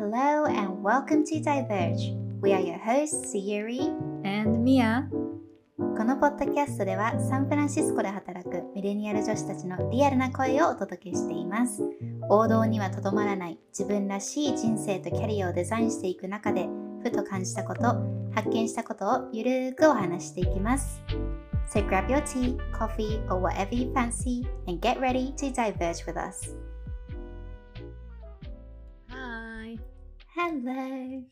[0.00, 2.16] Hello and welcome to Diverge.
[2.40, 3.92] We are your hosts, Sayuri.
[4.24, 5.06] and Mia
[5.76, 11.82] このポッドキャストではサンフランシスコで働くミレニアル女子たちのリアルな声をお届けしています。
[12.30, 16.66] 王道にはとどまらない自分らしい人生とキャリアをデザインしていく中で、
[17.02, 17.82] ふと感じたこと、
[18.34, 21.02] 発見したことをゆるーくお話ししていきます。
[21.74, 26.69] So grab your tea, coffee, or whatever you fancy and get ready to diverge with us.
[30.42, 31.22] Hello!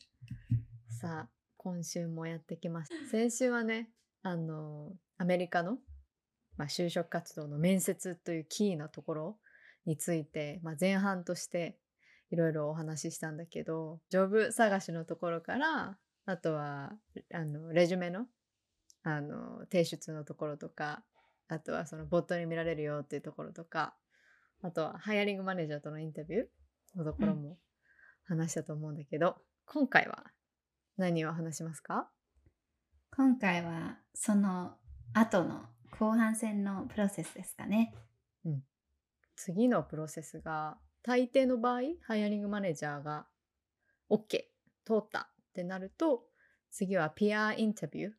[1.01, 3.88] さあ今週もやってきました先週はね
[4.23, 5.78] あのアメリカの、
[6.59, 9.37] まあ、就職活動の面接というキーなところ
[9.87, 11.79] について、まあ、前半として
[12.30, 15.96] いろいろお話ししたんだけどジョブ探しのところから
[16.27, 16.93] あとは
[17.32, 18.27] あのレジュメの
[19.04, 21.02] あの提出のところとか
[21.48, 23.95] あとはそのボットに見られるよっていうところとか
[24.62, 27.56] あとはハイアリングマネージャーとのインタビューのところも
[28.28, 30.24] 話したと思うんだけど、今回は
[30.96, 32.10] 何を話しますか？
[33.16, 34.76] 今回はその
[35.15, 35.62] 後の
[35.98, 37.95] 後半戦のプロセスですかね。
[39.34, 43.26] 次のプロセスが大抵の場合ハイアリングマネージャーが
[44.10, 44.40] OK
[44.84, 46.24] 通ったってなると
[46.71, 48.10] 次はピアインタビュー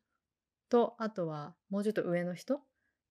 [0.70, 2.60] とあとはもうちょっと上の人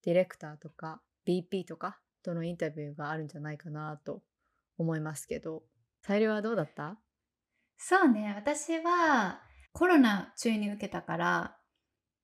[0.04, 4.24] ディレクターとか BP とかとのインタビューがあるんじゃないかなと
[4.80, 5.62] 思いますけど
[6.02, 6.98] 裁量はどうだった？
[7.78, 11.58] そうね、私はコロナ中に受けたから、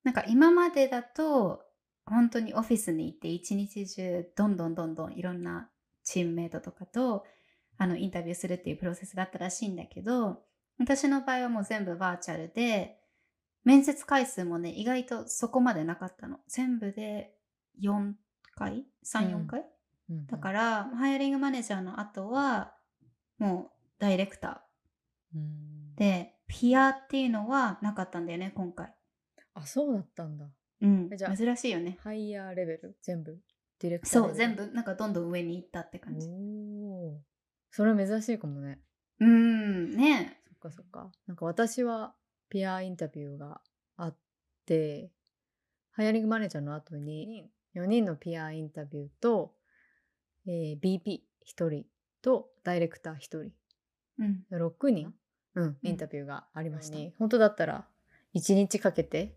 [0.04, 1.62] なんか今までだと
[2.04, 5.70] 本当にオフィスに行って一日中どんどんどんどんいろんな
[6.04, 7.24] チームメイトとかと
[7.78, 10.42] あのインタビューするっていうプロセスだったらしいんだけど、
[10.78, 12.98] 私の場合はもう全部バーチャルで、
[13.64, 16.38] 面接回数もね、意外とそこまでなかったの。
[16.48, 17.34] 全部で
[17.82, 18.12] 4
[18.54, 19.64] 回 ?3、4回、
[20.28, 22.75] だから、ハイアリングマネージャーの後は、
[23.38, 25.36] もうダイレクター。
[25.36, 25.94] うん。
[25.96, 28.94] で、ピアっていうのはなかったんだよね、今回。
[29.54, 30.46] あそうだったんだ。
[30.82, 31.08] うん。
[31.12, 31.98] えじゃあ珍しいよね。
[32.02, 32.96] ハイヤーレベル？
[33.02, 33.38] 全部？
[33.78, 36.28] ディレクターそう、全部、なんかどんどん上に行ったって感じ。
[36.28, 37.18] おー。
[37.70, 38.80] それは珍しいかもね。
[39.20, 40.40] うーん、ね。
[40.48, 41.10] そっかそっか。
[41.26, 42.14] なんか私は
[42.48, 43.60] ピアインタビューが
[43.96, 44.16] あっ
[44.66, 45.10] て
[45.92, 49.54] ハイアリングマネージャーの後に4人のピアインタビューと、
[50.46, 51.84] えー BP1 人
[52.22, 53.38] とダイレクター1人。
[54.18, 54.44] うん。
[54.50, 55.14] 6人、
[55.54, 57.86] うん、インタビューがありました、本当だったら
[58.34, 59.36] 1日かけて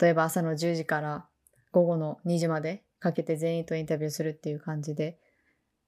[0.00, 1.28] 例えば朝の10時から
[1.70, 5.18] 午後の2時までかけて全員とインタビューするっていう感じで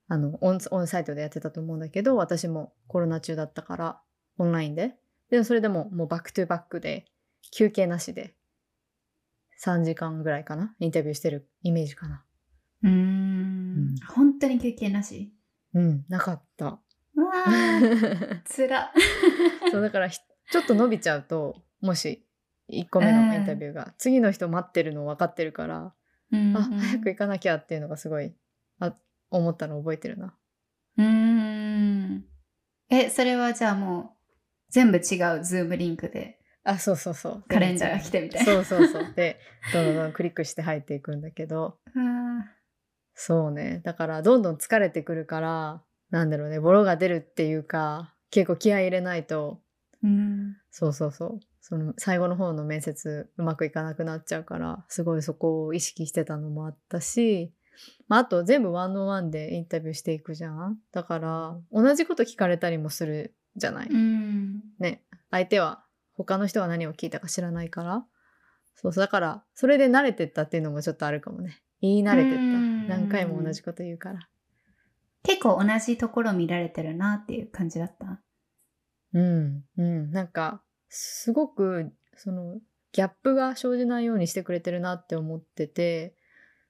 [0.09, 4.01] あの on onsite でやってたと思うんだけど私もコロナ中だったから
[4.39, 4.97] オンラインで。
[5.31, 7.07] でもそれでももう back to back で
[7.51, 8.37] 休憩なしで
[9.61, 12.25] 3時間ぐらいかなインタビューしてるイメージかな。
[12.85, 13.97] うーうんん。
[14.15, 15.33] 本当に休憩なし？
[15.77, 16.81] うんなかった
[17.15, 18.93] うわー、つら。
[19.71, 20.19] そうだからひ
[20.51, 22.27] ちょっと伸びちゃうともし
[22.71, 25.95] 1個目のインタビューが、次の人待ってるの分かってるから、
[26.33, 28.35] うんあ早く行かなきゃっていうのがすごい
[28.81, 28.97] あ
[29.31, 30.37] 思ったの覚えてるな。
[30.99, 32.25] うーん。
[32.89, 34.11] え、それはじゃあもう
[34.71, 38.53] 全部違うズームリンクであそうそうそうカレンダーが来てみたいな。
[38.53, 39.39] そうそうそうで
[39.73, 42.45] どんどんクリックして入っていくんだけど うわ
[43.16, 43.81] そうね。
[43.82, 49.60] だからどんどん疲れてくるからなんだろうねボロが出るっていうか結構気合い入れないと。
[50.04, 50.56] ーうん。
[50.71, 51.41] そうそうそう。
[51.62, 57.53] その最後の方の面接うまくいかなくなっちゃうからすごいそこを意識してたのもあったし、
[58.06, 60.78] まあ、あと全部ワンオンワンでインタビューしていくじゃん。
[60.93, 64.60] だから同じこと聞かれたりもするじゃない、うん。
[64.78, 65.03] ね。
[65.31, 68.04] 相手は他の人が何を聞いたか知らないから。
[68.75, 71.62] そうそうだからそれで慣れてったっていうのもちょっとあるかもね。
[71.81, 72.41] 言い慣れてった。
[72.41, 74.29] うん何回も同じこと言うから。
[75.23, 78.21] 結構同じところ見られてるなっていう感じだった。
[79.13, 79.65] うん。
[79.77, 80.11] うん。
[80.13, 82.59] なんかすごくその
[82.93, 86.15] ギャップが生じないようにしてくれてるなって思ってて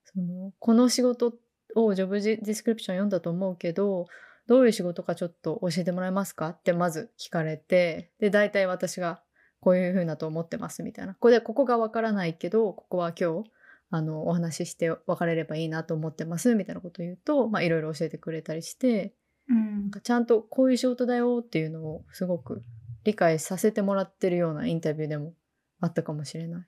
[0.04, 1.34] そのこの仕事
[1.74, 4.06] をジョブディスクリプション読んだと思うけど
[4.48, 9.22] どういう仕事かちょっと教えてもらえますかってまず聞かれてで大体私が
[9.60, 11.14] こういう風なと思ってますみたいな。
[11.14, 13.50] これでここがわからないけどここは今日
[13.90, 19.14] あのお話しして分かれればいいなと思ってますみたいなことを言うとまあいろいろ教えてくれたりして
[19.48, 22.64] うんなんかちゃんとこういう仕事だよっていうのをすごく
[23.04, 25.34] 理解させてもらってるようなインタビューでも
[25.80, 26.66] あったかもしれない。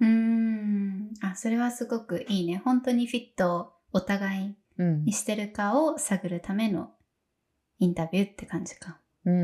[0.00, 1.10] うーん。
[1.20, 2.62] あ、それはすごくいいね。
[2.64, 6.94] 本当にフィットをお互いうんに、してるかを探るための
[7.78, 9.00] インタビューって感じか。
[9.26, 9.42] うんう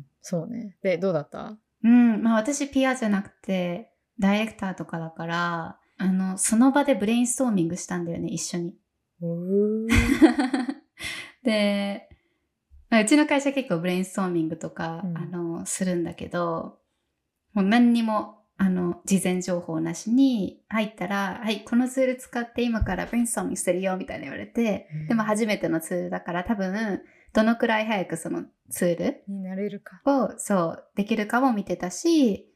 [0.00, 0.78] んそうね。
[0.82, 1.58] でどうだった？
[1.84, 2.22] うん。
[2.22, 8.74] まあ私ピアじゃなくてダイレクターとかだから、あの、その場でブレインストーミングしたんだよね、一緒に。
[11.42, 12.08] で、
[12.90, 16.78] うちの会社結構ブレインストーミングとか、うんあのするんだけど
[17.52, 27.02] もう何にもあの事前情報なしに入ったら「はいこのツール使って今からブレインストーミングしてるよ」みたいな言われて、でも初めてのツールだから多分
[27.32, 30.00] どのくらい早くそのツールに慣れるか。
[30.06, 32.48] をそうできるかも見てたし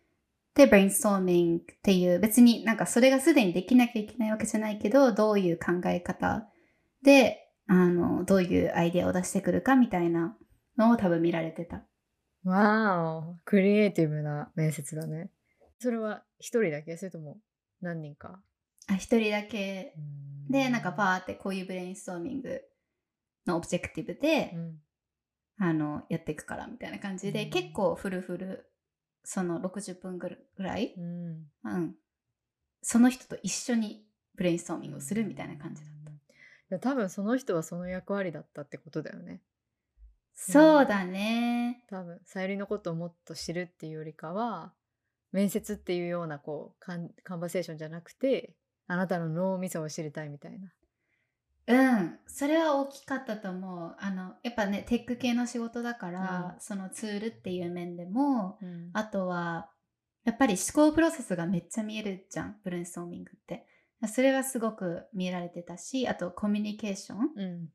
[0.55, 6.49] でブレインストーミングっていう別になんかそれがすでにできなきゃいけないわけじゃないけどどういう考え方
[7.02, 10.37] であのどういうアイデアを出してくるかみたいな
[10.76, 11.85] のを多分見られてた。
[12.43, 15.31] わお、クリエイティブな面接だね。
[15.79, 16.97] それは一人だけ？
[16.97, 17.38] それとも
[17.81, 18.41] 何人か？
[18.88, 19.94] あ一人だけ。
[20.49, 22.61] でなんかパーってこういうブレインストーミング
[23.47, 24.79] の objective で、うん。
[25.62, 27.50] あのやっていくからみたいな感じで、うん。
[27.50, 28.69] 結構フルフル
[29.25, 31.94] その60分ぐらい、うんうん、
[32.82, 34.05] その人と一緒に
[34.37, 36.11] ブレインストーミングをするみたいな感じだった。
[36.11, 36.14] い
[36.70, 39.43] や多分その人はその役割だったってことだよね。
[40.34, 41.84] そうだね。
[41.90, 44.72] 多分さゆりのことをもっと知るっていうよりかは
[45.32, 48.55] 面接っていうようなこうカンカンバセーションじゃなくて
[48.87, 50.73] あなたの脳みそを知りたいみたいな。
[51.66, 53.96] うん、それは大きかったと思う。
[53.98, 58.90] あのやっぱねテック系の仕事だから、うそのツールっていう面でもうん。
[58.92, 59.70] あとは
[60.24, 63.66] やっぱり思考プロセスがめっちゃ見えるじゃんブレインストーミングって。
[64.08, 67.68] それはすごく見られてたしあとコミュニケーション、うん。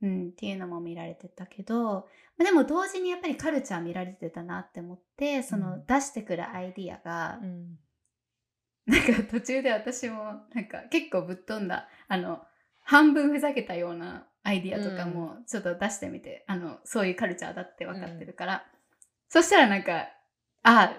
[0.00, 2.06] うん、っていうのも見られてたけど
[2.36, 7.78] まあでも同時にやっぱりカルチャー見られてたなって思ってそのうん出してくるアイディアが、うん。
[8.86, 10.22] なんか途中で私も
[10.54, 11.88] なんか結構ぶっ飛んだ。
[12.08, 12.40] あの
[12.88, 18.64] 半分ふざけたようなアイディアとかもちょっと出してみて、あのそういうカルチャーだって分かってるから、
[19.28, 20.08] そしたらなんか
[20.62, 20.94] あ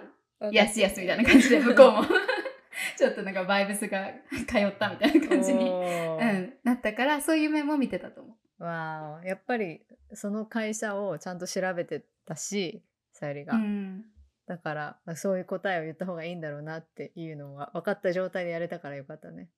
[0.52, 2.04] やすやすみたいな感じで 向こうも。
[2.96, 4.08] ちょっとなんかバイブスが
[4.48, 8.64] 通ったみたいな感じに、おうーん、なったからそういう面も見てたと思う。
[8.64, 9.82] わあやっぱり
[10.14, 12.84] その会社をちゃんと調べてたし
[13.14, 14.06] さゆりが、うん。
[14.46, 19.50] だから、まあ、そういう答えを言った方がいいんだろうなっていうのは分かった状態でやれたからよかったね。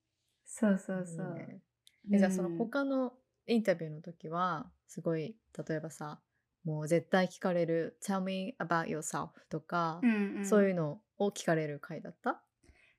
[0.46, 1.38] そうそうそう。
[1.38, 1.62] いいね
[2.12, 2.58] えじゃあそのうん。
[2.58, 3.14] 他の
[3.48, 5.36] インタビューの時はすごい
[5.68, 6.22] 例えばさ
[6.64, 10.46] もう絶対聞かれる「Tell me about yourself」とか、うんうん。
[10.46, 12.44] そういうのを聞かれる回だった、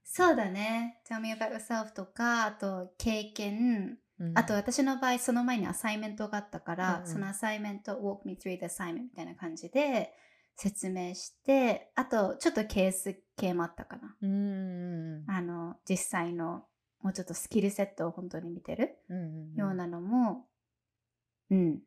[0.04, 1.00] そうだね。
[1.08, 4.38] Tell me about yourself とか、あと経験、うん。
[4.38, 7.06] あと私の場合その前にアサイメントがあったから、うんうん。
[7.06, 10.12] そのアサイメント walk me through the assignment みたいな感じで
[10.56, 14.16] 説明してあとちょっとケース系もあったかな。
[15.28, 16.64] あの実際の
[17.02, 20.46] もうちょっとスキルセットを本当に見てるうんうんようなのも
[21.50, 21.78] うん、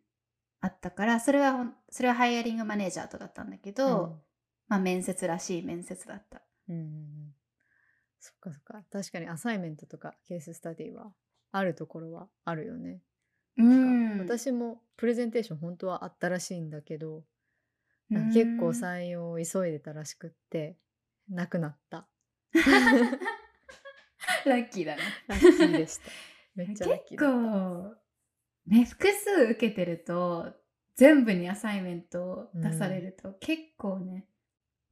[0.61, 4.19] あったからそれはそれはハイアリングマネージャーとだったんだけど、
[4.67, 6.43] まあ面接らしい面接だった。
[6.69, 6.87] うんうんうん。
[6.87, 7.35] うん
[8.19, 8.81] そっかそっか。
[8.91, 11.11] 確かにアサイメントとかケーススタディは
[11.51, 13.01] あるところはあるよね。
[13.57, 14.19] うん。
[14.19, 17.23] 私もプレゼンテーション本当はあったらしいんだけど
[18.09, 20.75] 結構採用を急いでたらしくって
[21.29, 22.07] なくなった。
[24.45, 26.03] ラッキーだねラッキーでした。
[26.55, 27.37] めっちゃラッキー結だった。
[27.37, 27.95] 構
[28.67, 30.53] ね複数受けてると
[30.95, 34.27] 全部にアサイメントを出されると、結構ね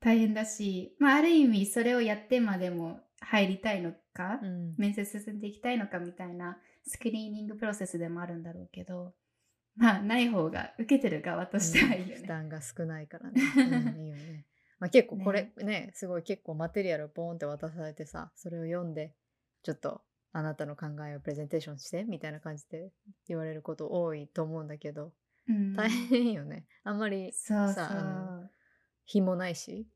[0.02, 9.14] 大変だし、まあ、ある意味それをやってまでも入りたいのか、うん面接進んでいきたいのかみたいなスクリーニングプロセスでもあるんだろうけど
[9.76, 12.14] まあない方が受けてる側としてはいいよね。
[12.16, 13.42] うん負担が少ないからね。
[13.58, 13.60] う
[13.96, 14.46] んいいよね。
[14.80, 19.16] まあ、結構これ ねすごい結構マテリアルをポーンって渡されてさそれを読んで
[19.64, 20.02] ちょっと
[20.32, 22.92] あなたの考えをプレゼンテーションしてみたいな感じで
[23.28, 25.12] 言われること多いと思うんだけど
[25.48, 25.76] うん。
[25.76, 26.66] 大変よね。
[26.84, 28.50] あんまりそうそさ。
[29.06, 29.88] 日もないし？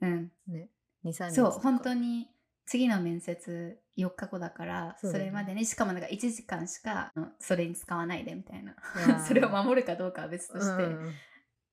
[0.00, 0.68] うん、ね。
[1.04, 2.28] 23日そう本当に
[2.66, 8.76] 次の面接4日後だからそ,、れまでにしかもなんか1時間しかうんそれに使わないでみたいな。
[9.26, 11.12] それを守るかどうかは別として、うん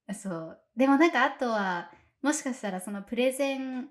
[0.08, 0.16] うん。
[0.16, 0.62] そう。
[0.76, 3.90] でもなんかあとはもしかしたらそのプレゼン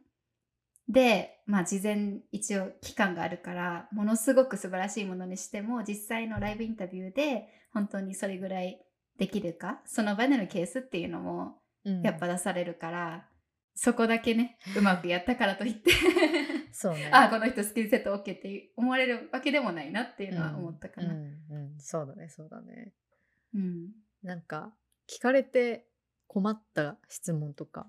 [0.92, 8.80] でまあ事前一応期間があるからものすごく素晴らしいものにしても実際のライブインタビューで本当にそれぐらい
[9.18, 12.02] できるかその場でのケースっていうのもうん。
[12.02, 13.26] やっぱ出されるから、
[13.74, 15.90] そこだけねうまくやったからといって。
[16.72, 17.08] そうね。
[17.12, 21.12] あこの人スキルセット OK って思われるわけでもないなっていうのは思ったかな。
[21.12, 21.80] うんうんうん。
[21.80, 22.92] そうだねそうだね。
[23.54, 23.90] うん。
[24.22, 24.74] なんか
[25.08, 25.86] 聞かれて
[26.26, 27.86] 困った質問とか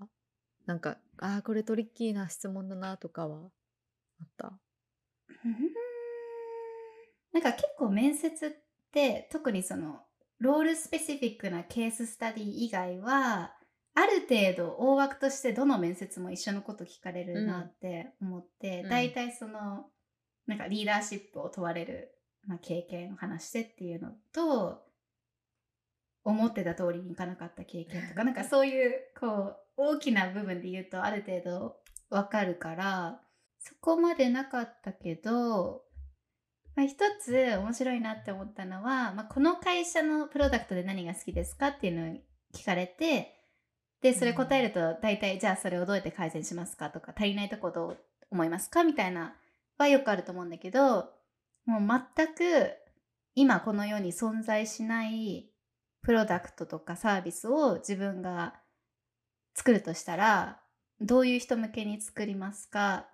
[0.65, 3.50] なんかあーこれトリッキーな質問だなとかは
[4.22, 4.53] あった？
[7.34, 8.51] なんか結構面接っ
[8.91, 10.05] て特にその
[10.39, 13.55] ロールスペシフィックなケーススタディ以外は
[13.96, 18.89] ある程度大枠としてどの面接も一緒のこと聞かれるなって思って、うん。
[18.89, 19.89] 大体その
[20.46, 22.15] なんかリーダーシップを問われる、
[22.46, 24.84] まあ、経験を話してっていうのと
[26.24, 31.75] 思ってた通りにいかなかった経験とかなんかそういうこう大きな部分で言うとある程度
[32.10, 33.20] わかるから
[33.60, 35.84] そこまでなかったけど、
[36.75, 42.15] まあ、一つ面白いなって思ったのは、まあ、この会社のプロダクトで何が好きですかっていうのを
[42.53, 43.39] 聞かれて
[44.01, 47.98] でそれ答えると大体、じゃあそれをどうやって改善しますかとか足りないとこどう
[48.32, 49.34] 思いますかみたいな
[49.77, 51.10] はよくあると思うんだけど
[51.65, 52.74] もう全く
[53.34, 55.50] 今この世に存在しない
[56.01, 58.56] プロダクトとかサービスを自分が
[59.53, 60.60] 作るとしたら
[61.01, 63.07] どういう人向けに作りますか？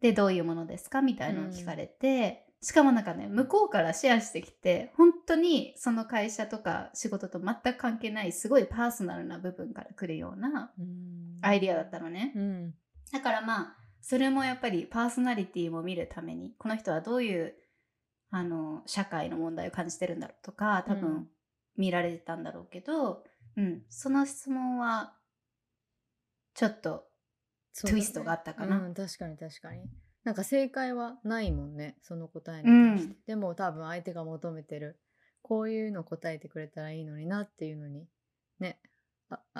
[0.00, 1.02] でどういうものですか？
[1.02, 10.72] みたいなのを聞かれて、うん、しかもなんかね向こうからシェアしてきて本当にその会社とか仕事と全く関係ないすごいパーソナルな部分から来るような
[11.42, 12.74] アイディアだったのね、うん、
[13.12, 17.54] だからまあそれもやっぱりパーソナリティも見るためにこの人はどういう
[18.30, 21.28] あの社会の問題を感じてるんだろうとか多分
[21.76, 23.22] 見られてたんだろうけど、
[23.56, 25.12] うん、うん、その質問は
[26.62, 27.08] ちょっと
[27.80, 29.82] トゥイストがあったかな、ねうん、確かに確かに。
[30.22, 35.00] なんか正解はないもんねその答えに対して、うん、でも多分相手が求めてる
[35.42, 38.06] こういうの答えてくれたらいいのになっていうのに
[38.60, 38.78] ね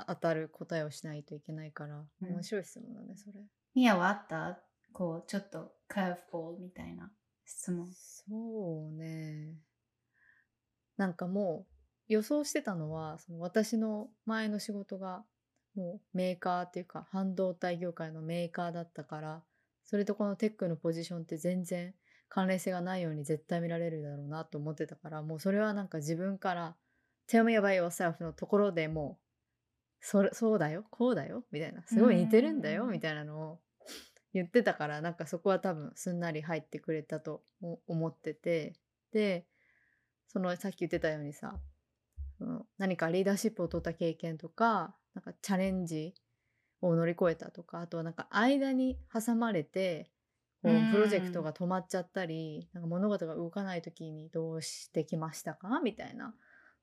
[0.07, 3.41] 当たる答えをしないといけないから面白い質問だねそれ。
[3.75, 4.61] ミヤはあった？
[4.93, 7.11] こうちょっとカーフボールみたいな
[7.45, 7.89] 質問。
[7.93, 9.57] そうね。
[10.97, 11.67] なんかも
[12.09, 15.25] う予想してたのはその私の前の仕事が
[15.75, 19.43] もうメーカーっていうか半導体業界のメーカーだったから
[19.85, 21.95] それとこのテックのポジションって全然
[22.29, 26.77] 関連性がないように絶対見られるだろうなと思ってたからもうそれはなんか自分から
[27.29, 33.61] 「Tell me about yourself」のところでもうそそうだよこうだよみたいなすごい似てるんだよみたいなのを
[34.35, 37.45] 言ってたからなんかそこは多分すんなり入ってくれたと
[37.87, 38.75] 思ってて
[39.13, 39.47] で
[40.27, 41.61] そのさっき言ってたようにさ
[42.79, 46.15] 何かリーダーシップを取った経験とかなんかチャレンジ
[46.81, 50.11] を乗り越えたとかあとはなんか間に挟まれて
[50.63, 55.81] こうプロジェクトが止まっちゃったりなんか物事が動かない時にどうしてきましたか？
[55.83, 56.35] みたいな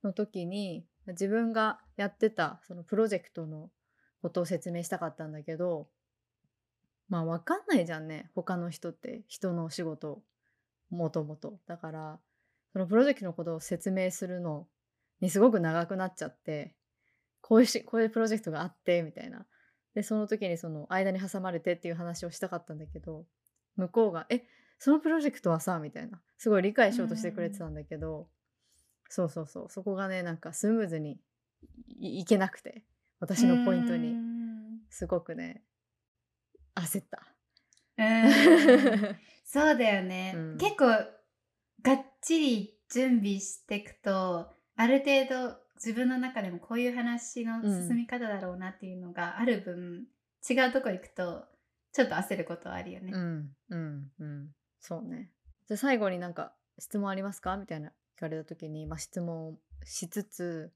[0.03, 3.69] の時に自分がやってたそのプロジェクトの
[4.21, 5.87] ことを説明したかったんだけど
[7.07, 10.21] まあ分かんないじゃんね他の人って人のお仕事
[10.89, 12.19] もともとだから
[12.73, 14.67] そのプロジェクトのことを説明するの
[15.21, 16.75] にすごく長くなっちゃって
[17.49, 19.45] こういうしこういうプロジェクトがあってみたいな。
[19.95, 23.25] でその時にその間に挟まれてっていう話をしたかったんだけど
[23.75, 24.45] 向こうが「え
[24.77, 28.29] そのプロジェクトはさ」みたいなすごい理解しようとしてくれてたんだけど、
[29.09, 29.69] そうそうそう。
[29.69, 31.19] そこがねなんかスムーズに
[31.97, 32.85] いけなくて
[33.19, 34.29] 私のポイントに。
[34.89, 35.63] すごくね
[36.75, 37.27] 焦った。
[39.45, 40.85] そうだよね、うん、結構
[41.81, 50.05] がっちり準備していくとある程度自分の中でもこういう話の進み方だろうなっていうのがある分、うん、
[50.49, 51.45] 違うとこ行くと
[51.93, 53.11] ちょっと焦ることはあるよね。
[53.13, 55.31] うんうんうんそうね。
[55.67, 60.71] じゃあ最後になんか質問ありますかみたいな聞かれた時に、まあ、質問しつつ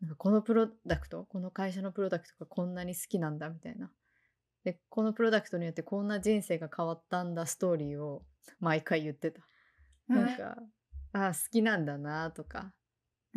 [0.00, 3.90] なんかこのプロダクトこの会社のプロダクトがこんなに好きなんだみたいな
[4.64, 8.22] でこのプロダクトによってこんな人生が変わったんだストーリーを
[8.60, 9.40] 毎回言ってた。
[10.08, 10.56] なんか、
[11.12, 12.72] ああ好きなんだなとか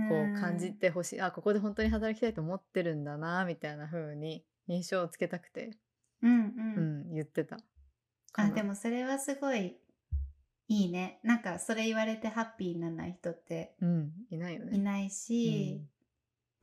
[0.08, 5.72] こう感じてほしい、あここで本当に働きたいと思ってるんだなみたいな風に印象をつけたくて、
[6.22, 7.58] うんうん、うん、言ってた。
[8.34, 9.77] あでもそれはすごい
[10.68, 11.20] いいね。
[11.24, 14.77] なんかそれ言われてハッピーにならない人って、うん、いないよね。
[14.77, 15.79] いないし、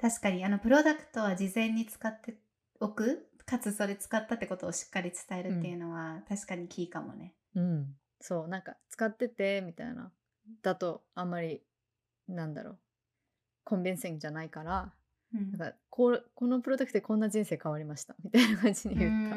[0.00, 2.38] うん、確かにあのプロダクトは事前に使って
[2.80, 7.34] おくかつそれ使ったってことをしっかり伝えるっていうのは、確かにキーかもね。
[7.54, 7.94] うん。
[8.20, 10.12] そうなんか使っててみたいな。
[10.62, 11.62] だとあんまり
[12.28, 12.78] なんだろう
[13.66, 14.92] コンビンセングじゃないから、
[15.34, 19.36] うん、なんかこうこのプロダクトでこんな人生変わりましたみたいな感じに言った。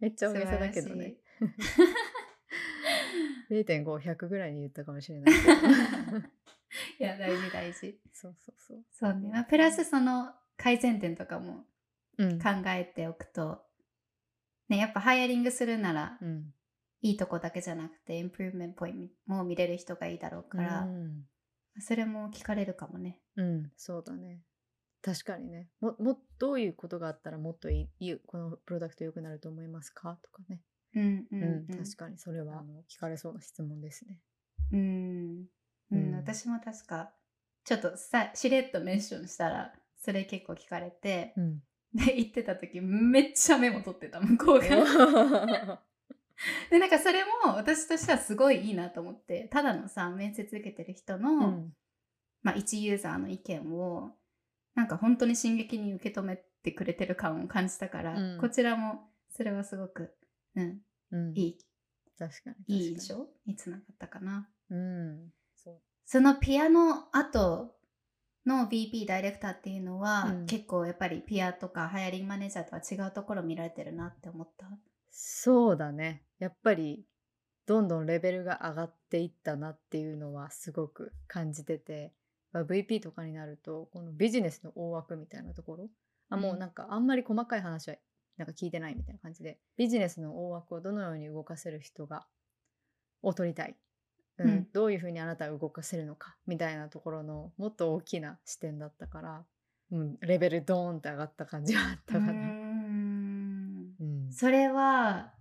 [0.00, 1.16] めっちゃ大げさだけどね。
[3.50, 6.18] 0.5100ぐらいに言ったかもしれないけど。
[6.98, 8.00] いや大事大事。
[8.12, 8.84] そうそうそう。
[8.90, 9.30] そうね。
[9.30, 11.64] まあ、プラスその改善点とかも
[12.16, 13.64] 考えておくと、
[14.68, 16.54] うん、ねやっぱハイアリングするなら、うん、
[17.00, 21.26] いいとこだけじゃなくてインプルーメントポイントも見れる人がいいだろうから、うん、
[21.80, 23.20] それも聞かれるかもね。
[23.36, 24.42] うん、そうだね。
[25.02, 25.68] 確かにね。
[25.80, 30.18] も、も、どういうことがあったらもっといい、このプロダクト良くなると思いますか？
[30.22, 30.60] とかね。
[30.94, 34.20] うんうん、うん、確かにそれはあの聞かれそうな質問ですね。
[34.72, 35.46] うん、
[35.90, 37.10] うん、私も確か
[37.64, 41.62] ちょっとさしれっとメンションしたらそれ結構聞かれて、うん、
[41.94, 45.82] で行ってた時めっちゃメモ取ってた向 こうが。
[46.70, 51.76] でなんかそれも私としてはすごいいいなと思ってただのさ面接受けてる人の、うん、
[52.42, 54.16] まあ、一ユーザーの意見を
[54.74, 58.40] なんか本当に進撃に受け止めてくれてる感を感じたから、うん。
[58.40, 60.14] こちらもそれはすごく、
[60.56, 61.58] うん、うん、いい。
[62.18, 63.56] 確かにいい印象に。
[63.56, 64.48] つながったかな。
[64.70, 65.32] にうん。
[65.56, 65.80] そう。
[66.04, 67.74] そのピアノ後
[68.46, 70.46] の VP ダイレクターっていうのは、うん。
[70.46, 74.66] 結構やっぱりピアとかハイアリングマネージャーとは違うところ見られてるなって思った。
[75.12, 76.24] そうだね。
[76.38, 77.04] やっぱり
[77.66, 82.12] どんどんレベルが上がっていったなっていうのはすごく感じてて、
[82.50, 85.90] まあ VP とかになるとこのビジネスの大枠みたいなところ。
[86.30, 87.96] あもうなんかあんまり細かい話は
[88.38, 89.58] なんか聞いてないみたいな感じで。
[89.76, 92.26] ビジネスの大枠をどのように動かせる人が
[93.20, 93.76] を取りたい、
[94.38, 94.68] うんうん。
[94.72, 99.44] どういうふうにあなたは動かせるのかみたいなところのもっと大きな視点だったから、
[99.90, 102.32] うん、レベルドーンって上がった感じはあったかな。
[104.32, 105.32] それは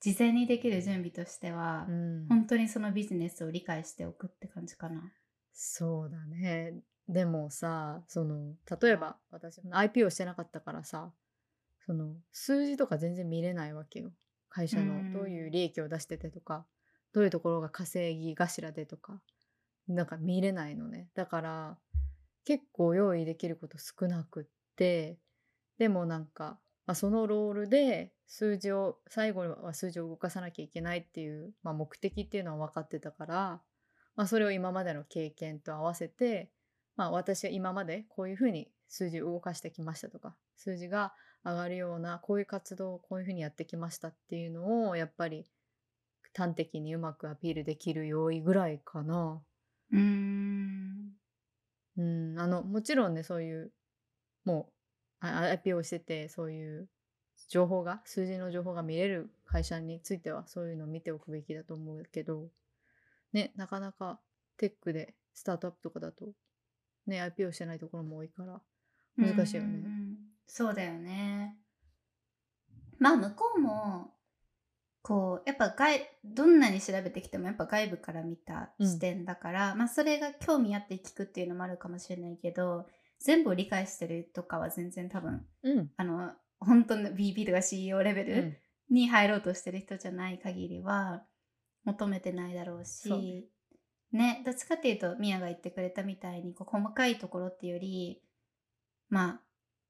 [0.00, 5.12] 事前にできる準備としては、うん本当にそのビジネスを理解しておくって感じかな。
[5.52, 6.74] そうだね。
[7.08, 11.12] でもさ、その、例えば私、IP をしてなかったからさ、
[11.86, 14.10] その、数字とか全然見れないわけよ。
[14.48, 16.66] 会社うんのどういう利益を出しててとか、
[17.12, 19.20] どういうところが稼ぎ頭でとか、
[19.86, 21.08] なんか見れないのね。
[21.14, 21.78] だから、
[22.44, 24.44] 結構用意できること少なくっ
[24.76, 25.18] て、
[25.78, 33.62] でもなんか、まあ、そのロールで数字を、最後は数字を動かさなきゃいけないっていう、まあ、目的っていうのは分かってたから、
[34.16, 36.50] まあ、それを今までの経験と合わせて、
[36.96, 41.14] まあ、私は今までこういうふうに数字を動かしてきましたとか数字が
[41.44, 45.46] 上がるようなこういう活動をこういうふうにやってきましたっていうのをやっぱり
[46.36, 49.40] 端的にうまくアピールできる用意ぐらいかな。
[49.92, 51.12] うーん。
[51.96, 53.72] うん、あのもちろんねそういう
[54.44, 54.73] もう
[55.24, 56.88] あ IP をしててそういう
[57.48, 62.48] 情報が数字の情報が見れる会社についてはそういうのを見ておくべきだと思うけど
[63.32, 64.20] ねなかなか
[64.56, 66.32] テックでスタートアップとかだと
[67.06, 68.60] ね IP をしてないところも多いから
[69.16, 69.84] 難しいよねうんうん。
[69.84, 70.16] うん
[70.46, 71.56] そうだよね。
[72.98, 74.14] まあ向こうも
[75.02, 82.86] こうやっぱ外どんなに調べてきてもやっぱ外部から見た視点だから、まあそれが興味あって聞くっていうのもあるかもしれないけど
[83.24, 85.90] 全部を理解してるとかは全然多分うん。
[85.96, 88.56] あの本当の BP とか CEO レベルうん。
[88.90, 91.22] に入ろうとしてる人じゃない限りは
[91.84, 93.48] 求めてないだろうし
[94.12, 94.36] ね。
[94.36, 98.22] ねどっちかっていうとミヤが言ってくれたみたいにこう細かいところっていうより
[99.08, 99.40] まあ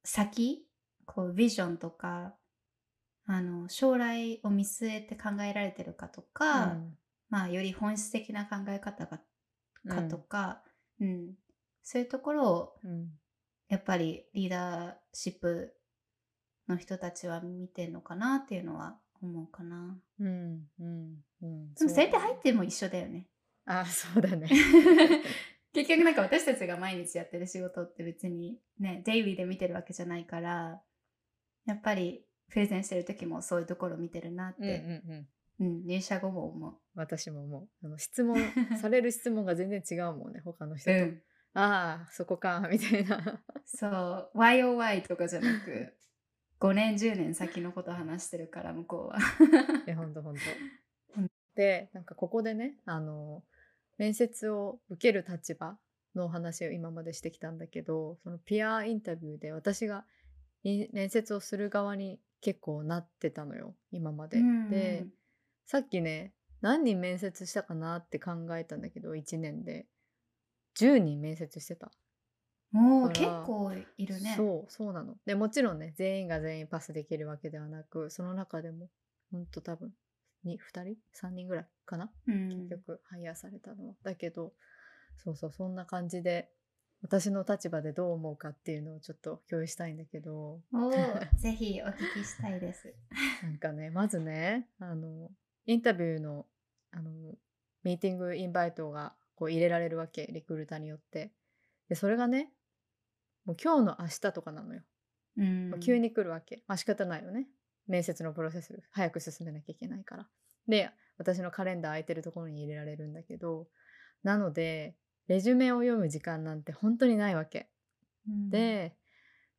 [0.05, 0.65] 先
[1.05, 2.37] こうビジョンとか
[3.27, 6.77] あの将来を見据えて考えられてるかとか、
[7.31, 9.19] まあより本質的な考え方が
[9.89, 10.63] かとか、
[11.01, 11.35] うん。
[11.83, 13.09] そういうところをうんうん
[13.69, 15.75] やっぱりリーダーシップ
[16.69, 19.99] の人たちは見てんのかなっていうのは思うかな。
[20.21, 23.27] うんうんうんでもそれって入っても一緒だよね。
[23.67, 24.49] あそうだね
[25.73, 30.83] 結局なんか私たちが毎日やってる仕事って別にね、デイリーで見てるわけじゃないから、
[31.65, 35.29] やっぱりプレゼンしてる時もそういうところ見てるなっうんうんて、うんうん
[35.87, 38.37] 入社後も思私ももうあの質問
[38.81, 40.95] される質問が全然違うもんね他の人う。
[40.97, 41.23] と、うん。
[41.55, 45.95] ああそこかみたいなそう、YOY とかじゃなく、
[46.61, 49.19] 5年、10年先のこと話してるから、向こうは。
[49.87, 50.41] いやほんとほんと
[51.17, 51.31] うん。
[51.55, 53.45] でなんかここでねあの
[53.99, 55.79] 面接を受ける立場
[56.17, 60.05] のお話を今までしてきたんだけどそのピアインタビューで私が
[60.65, 64.39] い面接をする側に結構なってたのよ今まで。
[64.39, 65.07] うんで
[65.67, 69.87] さっきね何人面接したかなって考えたんだけど1年で
[70.79, 71.91] 10人面接してた。
[72.73, 74.35] もう結構いるね。
[74.37, 78.91] そうそうなのでもちろんね全員が全員パスできるわけではなくその中でも
[79.31, 79.93] ほんと多分
[80.43, 82.11] に2人？3人ぐらいかな？
[82.27, 84.53] うん結局ハイヤーされたのは、だけど
[85.23, 86.51] そうそうそんな感じで
[87.03, 90.61] 私の立場でどう思うかっていうのをちょっと共有したいんだけど
[91.39, 92.93] ぜひお聞きしたいです。
[93.43, 95.31] なんかねまずねあの
[95.67, 96.47] インタビューの
[96.91, 97.11] あの
[97.83, 101.33] ミーティングインバイトがこう入れられるわけリクルーターによって
[101.89, 102.53] でそれがね
[103.45, 104.83] もう今日の明日とかなのよ
[105.37, 106.63] うんまあ急に来るわけ。
[106.67, 107.47] まあ仕方ないよね。
[107.87, 110.29] 面接のプロセス早く進めなきゃいけないから。
[110.69, 113.69] で、私のカレンダー空いてるところに入れられるんだけど、
[114.23, 114.97] なので、
[115.29, 117.69] レジュメを読む時間なんて本当にないわけ。
[118.29, 118.97] うんで、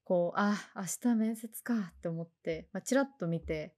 [0.04, 3.76] こう、あ、明日面接かって思って、まあ、チラッと見て、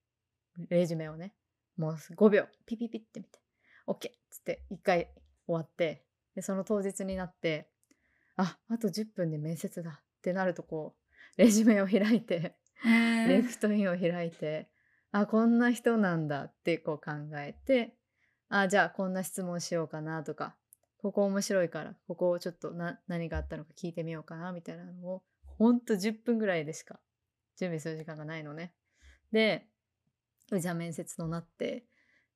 [0.69, 1.33] レジュメをね、
[1.77, 3.39] もう5秒、ピピピって見て、
[3.86, 4.10] OK!
[4.12, 5.10] っつって1回
[5.47, 6.03] 終わって、
[6.36, 7.69] で、その当日になって、
[8.36, 10.95] あ、あと10分で面接だってなるとこ
[11.38, 12.55] う、レジュメを開いて、
[12.86, 14.69] うんレフトインを開いて、
[15.12, 17.95] あ、こんな人なんだってこう考えて、
[18.49, 20.55] あ、じゃあこんな質問しようかなとか、
[20.99, 25.23] ここ面白いからここをちょっとな何があったのか聞いてみようかなみたいなのを
[25.57, 26.99] ほんと10分ぐらいでしか
[27.57, 28.73] 準備する時間がないのね。
[29.31, 29.67] で
[30.51, 31.86] じゃあ面接となって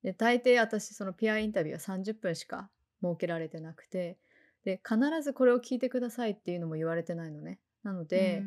[0.03, 2.69] で大抵私そのピアインタビューは30分しか
[3.01, 4.17] 設けられてなくて
[4.63, 7.59] で必ずこれを聞いてくださいっていうのも言われてないのね。
[7.83, 8.43] なので、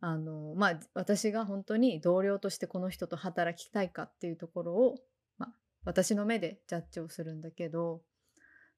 [0.00, 4.94] あのまあ私が本当に同僚としてこの人と働きたいかっていうところを、
[5.38, 5.52] まあ、
[5.84, 8.00] 私の目でジャッジをするんだけど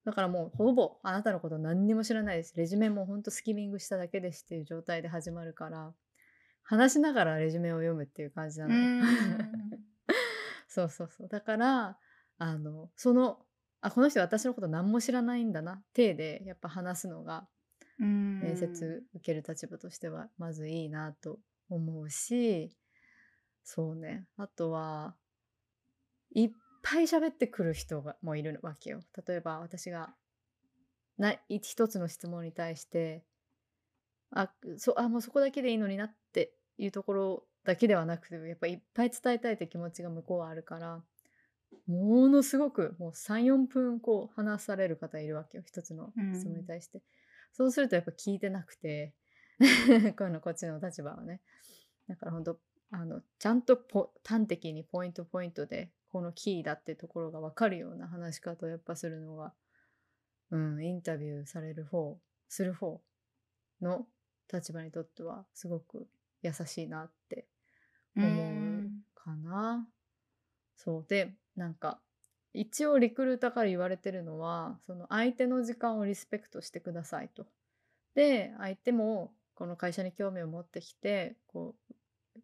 [0.04, 5.92] だからもうほぼあなたのこと何にも知らないですレジュメも本当スキミングしただけですっていう状態で始まるから
[6.64, 9.04] 話しながらレジュメを読むっていう感じなのよ。
[10.68, 11.98] そうそうそうだから
[12.38, 13.44] あのその
[13.82, 17.46] あこの人私のこと何も知らないんだな体でやっぱ話すのが
[17.98, 22.74] 面接受ける立場としてはまずいいなと思うし
[23.64, 25.14] そうねあとは
[26.34, 26.50] いっ
[26.82, 29.00] ぱい喋ってくる人がもいるわけよ。
[29.26, 30.14] 例えば私が
[31.18, 33.24] な一つの質問に対して
[34.30, 41.02] あそあもうそこだけでいいのになっていうところだけではなくてやっぱいっぱい伝えたいって気持ちが向こうはあるから
[41.86, 47.02] ものすごくもう34分こう話される方いるわけよ一つの質問に対して、うん、
[47.52, 49.14] そうするとやっぱ聞いてなくて
[50.16, 51.40] このこっちの立場はね。
[52.08, 52.58] だから本当
[52.90, 53.80] あのちゃんと
[54.24, 59.54] 端的にポイントポイントでこのキーだってところが分かるような話し方をやっぱするのが、
[60.50, 63.00] うん、インタビューされる方する方
[63.80, 64.06] の
[64.52, 66.06] 立場にとってはすごく
[66.42, 67.46] 優しいなって
[68.14, 69.88] 思うかな。
[70.76, 71.06] そう。
[71.08, 72.00] でなんか
[72.54, 77.46] 一応リクルーターから言われてるのはその相手の時間をリスペクトしてくださいと。
[78.14, 81.94] で相手もこの会社に興味を持ってきてこう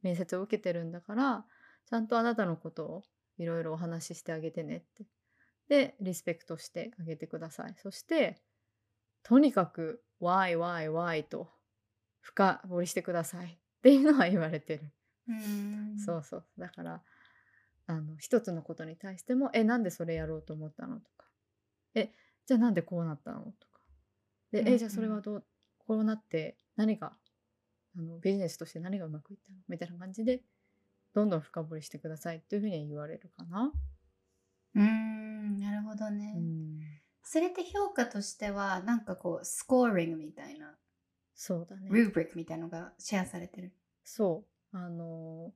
[0.02, 1.44] 面接を受けてるんだから
[1.86, 3.02] ちゃんとあなたのことを
[3.38, 5.04] いろいろお話ししてあげてねって。
[5.68, 7.74] でリスペクトしてあげてください。
[7.76, 8.40] そして
[9.22, 11.50] とにかく why why why と
[12.20, 14.90] 深掘りしてくださいっていうのは言われてる。
[15.28, 17.02] うそうそうだから
[17.90, 21.26] あの一つのことに対しても「えなんでそれやろうと思ったの?」とか
[21.96, 22.12] 「え
[22.46, 23.80] じゃあなんでこうなったの?」とか
[24.52, 25.46] で「えじゃあそれはどう
[25.78, 27.16] こうなって何が
[27.96, 30.44] あのビジネスとして何がうまくいったの?」みたいな感じで
[31.14, 33.72] どんどん深掘りしてくださいっていうふうに言われるかな。
[34.74, 37.02] うーんなるほどね。
[37.22, 40.78] それって評価としてはなんかこうスコーリングみたいな
[41.34, 41.88] そうだね。
[41.90, 43.72] ルーブリックみたいのがシェアされてる。
[44.04, 45.54] そうあの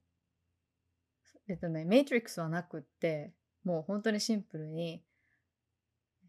[1.49, 5.03] えっとね、 matrix はなくって、もう本当にシンプルに、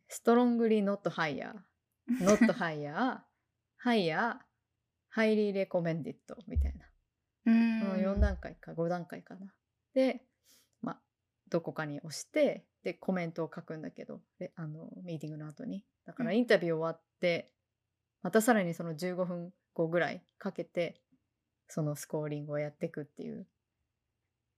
[0.08, 4.44] strongly not hire、not hire、hire、highly
[5.08, 6.86] recommended みたいな。
[7.44, 9.52] この4段階か5段階かな。
[9.94, 10.22] で、
[10.82, 11.00] まあ、
[11.50, 15.84] どこかに押して、で、コメントを書くんだけど、であのミーティングの後に。
[16.06, 17.52] だからインタビュー終わって、
[18.22, 21.00] またさらにその15分後ぐらいかけて、
[21.68, 23.46] そのスコーリングをやっていくっていう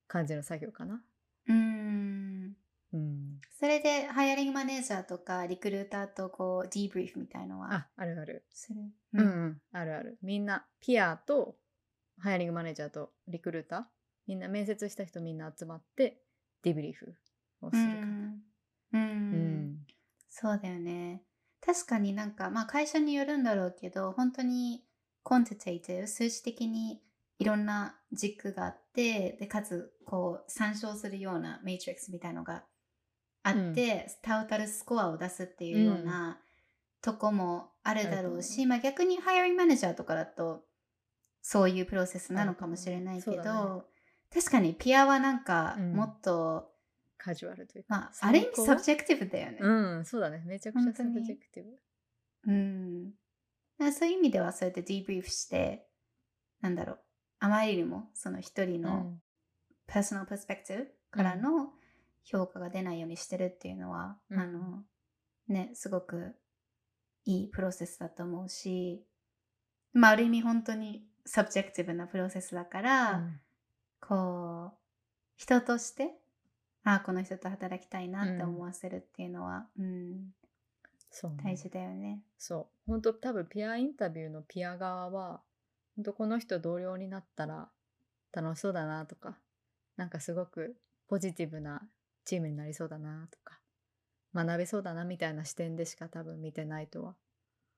[0.08, 1.02] 感じの作業かな。
[1.48, 2.56] うん。
[2.92, 3.40] うん。
[3.58, 8.44] それで、ハイアリングマネージャーとか、リクルーターとこう、ディーブリーフみたいのはあ、あるある。
[8.50, 8.80] する？
[9.14, 10.18] うん、うん、うん、あるある。
[10.22, 11.56] みんな、ピアと、
[12.18, 13.82] ハイアリングマネージャーとリクルーター、
[14.26, 16.22] みんな面接した人みんな集まって、
[16.62, 17.14] ディブリーフ
[17.60, 18.06] をするかな。
[18.06, 18.42] うん。
[18.92, 19.86] うん、
[20.28, 21.22] そうだよね。
[21.60, 24.84] 確かになんか、まあ会社によるんだろうけど、本当に
[25.22, 27.02] コンテテイティブ、数字的に
[27.38, 32.64] いろんな軸があってでかつこう参照するようなメイトリックスみたいのが
[33.42, 33.74] あって、うん、
[34.22, 36.38] タウタルスコアを出すっていうような
[37.02, 40.64] とこもあるだろうし、うん、まあ、逆にハイアリングマネージャーとかだと
[41.42, 43.42] そういうプロセスなのかもしれないけど、ね、
[44.34, 46.72] 確かに peer はなんかもっと、
[47.18, 49.58] カジュアルというか、まあ、ある意味 subj ective だよね。
[49.60, 49.70] う
[50.00, 50.42] ん、そうだね。
[50.46, 52.52] めちゃくちゃ subjective。
[52.52, 53.12] うん。
[53.92, 55.86] そういう意味ではそうやって debrief して、
[56.60, 56.98] なんだろう、
[57.46, 59.12] あまりにもその一人の
[59.86, 61.70] personal perspective からの
[62.24, 64.82] 評価が出ないようにしてるっていうのは、うん、あの
[65.46, 66.34] ねすごく
[67.24, 69.04] いいプロセスだと思うし、
[69.92, 73.40] まあ、ある意味本当に subjective なプロセスだから、うん、
[74.00, 74.78] こう
[75.36, 76.14] 人として
[76.82, 80.34] ああこの人と働きたいなって思わせるっていうのは、うん、うん、
[81.10, 82.22] そう、ね、大事だよね。
[82.38, 82.90] そう。
[82.90, 85.40] 本当多分 peer interview の peer 側は
[85.96, 87.68] 本当この人同僚になったら
[88.32, 89.38] 楽しそうだなとか
[89.96, 90.76] なんかすごく
[91.08, 91.82] ポジティブな
[92.24, 93.60] チームになりそうだなとか
[94.34, 97.14] 学べそうだなみたいな視点でしか多分見てないとは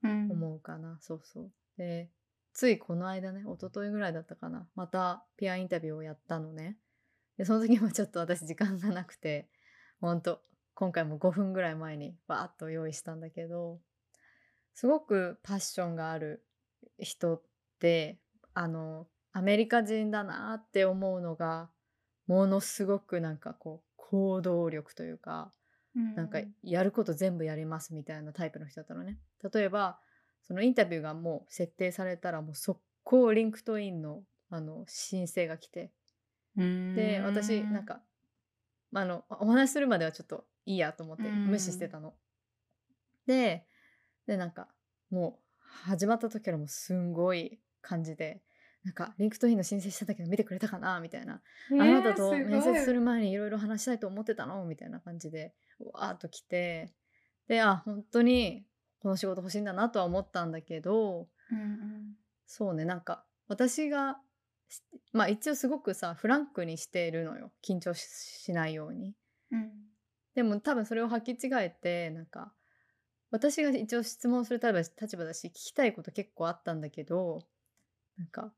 [0.02, 1.52] 思うかな、うん、そうそう。
[1.76, 2.10] で
[2.54, 4.66] ついこの間ね一昨日ぐらいだったかな。
[4.74, 6.76] またピアインタビューをやったのね。
[7.36, 9.48] でその時もちょっと私時間がなくて
[10.00, 10.40] ほんと
[10.74, 13.78] 今回も5分ぐらい前にバーッと用意したんだけど
[14.74, 16.44] すごくパッションがある
[16.98, 17.42] 人
[17.78, 18.18] って
[18.54, 21.70] あのアメリカ人だなって思うのが
[22.26, 25.52] ものすごくなんかこう行動力というか
[26.16, 29.18] なんかやること全部やりますみたいなタイプの人だったのね。
[29.52, 29.98] 例えば
[30.42, 35.92] そのインタビューがもう設定されたらもう速攻 LinkedIn のあの申請が来て
[36.56, 38.00] で私なんか、
[38.90, 42.14] まあ、あのお話しするまではちょっといいやと思って無視してたの。
[43.26, 43.66] で
[44.26, 44.68] でなんか
[45.10, 48.42] もう始まった時からもうすんごい感じで
[48.84, 55.52] なんか LinkedIn の申請したんだけど見てくれたかなみたいな、あなたと面接する前にいろいろ話したいと思ってたのみたいな感じで
[55.92, 56.92] わーっと来て
[57.48, 58.64] であ本当に
[59.00, 62.14] この仕事欲しいんだなとは思ったんだけど、うんうん、
[62.46, 64.18] そうねなんか私が
[65.12, 67.50] まあ一応すごくさフランクにしてるのよ。
[67.66, 69.14] 緊張しないように、
[69.50, 69.70] うん、
[70.34, 72.52] でも多分それを履き違えてなんか
[73.30, 77.42] 私が一応質問する立場だし聞きたいこと結構あったんだけど
[78.18, 78.52] なんか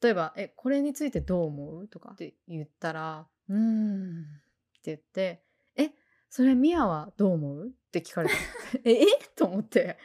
[0.00, 4.22] 例えば「えこれについてどう思う?」とかって言ったら「うん」
[4.78, 5.42] って言って
[5.76, 5.90] 「え
[6.30, 8.34] それミアはどう思う?」って聞かれた
[8.84, 9.06] ええ？
[9.34, 9.98] と思って。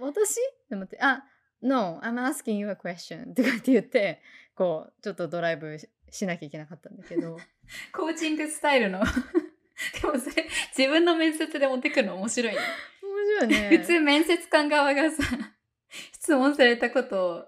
[0.00, 0.36] 私？
[0.68, 1.24] でもって「あ
[1.60, 4.20] No I'm asking you a question」とかって言って
[4.54, 5.78] こうちょっとドライブ
[6.10, 7.38] しなきゃいけなかったんだけど。
[7.92, 9.00] コーチングスタイルの。
[10.02, 12.60] でもそれ自分の面接で持ってくるの面白いね。
[13.46, 13.78] 面白いね。
[13.78, 15.22] 普通面接官側がさ
[16.12, 17.38] 質問されたことを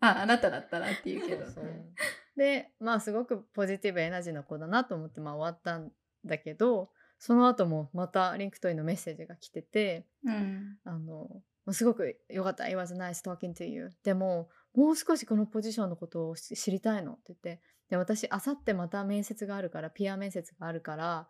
[0.00, 1.44] ああなただったなっていうけど。
[2.36, 5.92] でまあすごく positive energy の子だなと思ってまあ終わったん
[6.24, 21.28] だけどその後もまた LinkedIn のメッセージが来てて、うん、あのすごくよかった「It was nice talking to you」でももう少しこのポジションのことを知りたいのって言ってで私あさってまた面接があるからピア面接があるから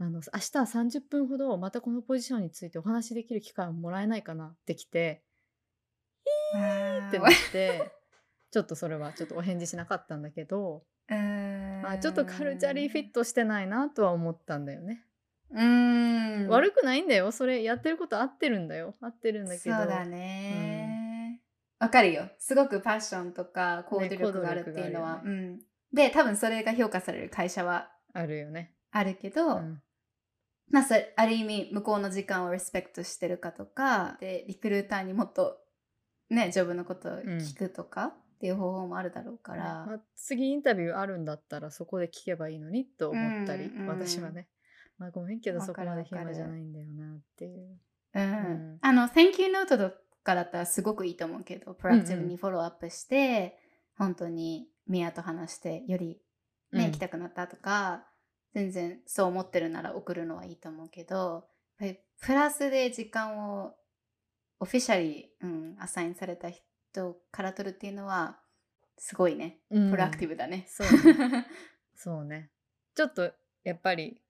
[0.00, 5.22] あの明日は30分ほどまたこのポジションについてお話しできる機会をもらえないかなってきて。
[7.08, 7.92] ってなって。
[8.50, 15.04] ちょっとそれはちょっとお返事しなかったんだけど、まあ、ちょっとカルチャリーフィットしてないなとは思ったんだよね。
[15.50, 16.48] うん。
[16.48, 17.32] 悪くないんだよ。
[17.32, 18.94] それやってること合ってるんだよ。
[19.00, 19.76] 合ってるんだけど。
[19.76, 21.40] そうだね。
[21.78, 22.28] わ、うん、かるよ。
[22.38, 25.60] すごくパッションとか行動力があるっていうのは、ねね、うん。
[25.92, 28.74] で多分それが評価される会社はあるよね。
[28.90, 29.82] あるけど、うん、
[30.70, 30.84] まあ
[31.16, 35.58] ある意味向こうの時間をリスペクトしてるかとかでリクルーターにもっと
[36.30, 44.46] ね、ジョブのことを聞くとか、っていう方法もあるだろうから、まあ、次インタビューあるんだったらそこで聞けばいいのにと思ったり、うんうん、私はね、
[44.96, 47.80] まあ、ごめんけどそこまで暇じゃないんだよなっていう。
[48.14, 53.58] うん、うん、あの Thank you note とかだったらすごくいいと思うけどプロアクティブにフォローアップして、
[53.98, 56.20] うんうん、本当にミアと話してより
[56.70, 58.04] ね、行きたくなったとか
[58.58, 61.44] 全然そう思ってるなら送るのはいいと思うけど
[62.20, 63.74] プラスで時間を
[64.60, 68.40] オフィシャリー、うん、アサインされた人から取るっていうのは
[68.96, 70.66] すごいね、うん、プロアクティブだね。
[70.68, 71.46] そうね。
[71.94, 72.50] そうね。
[72.96, 74.20] ちょっとやっぱり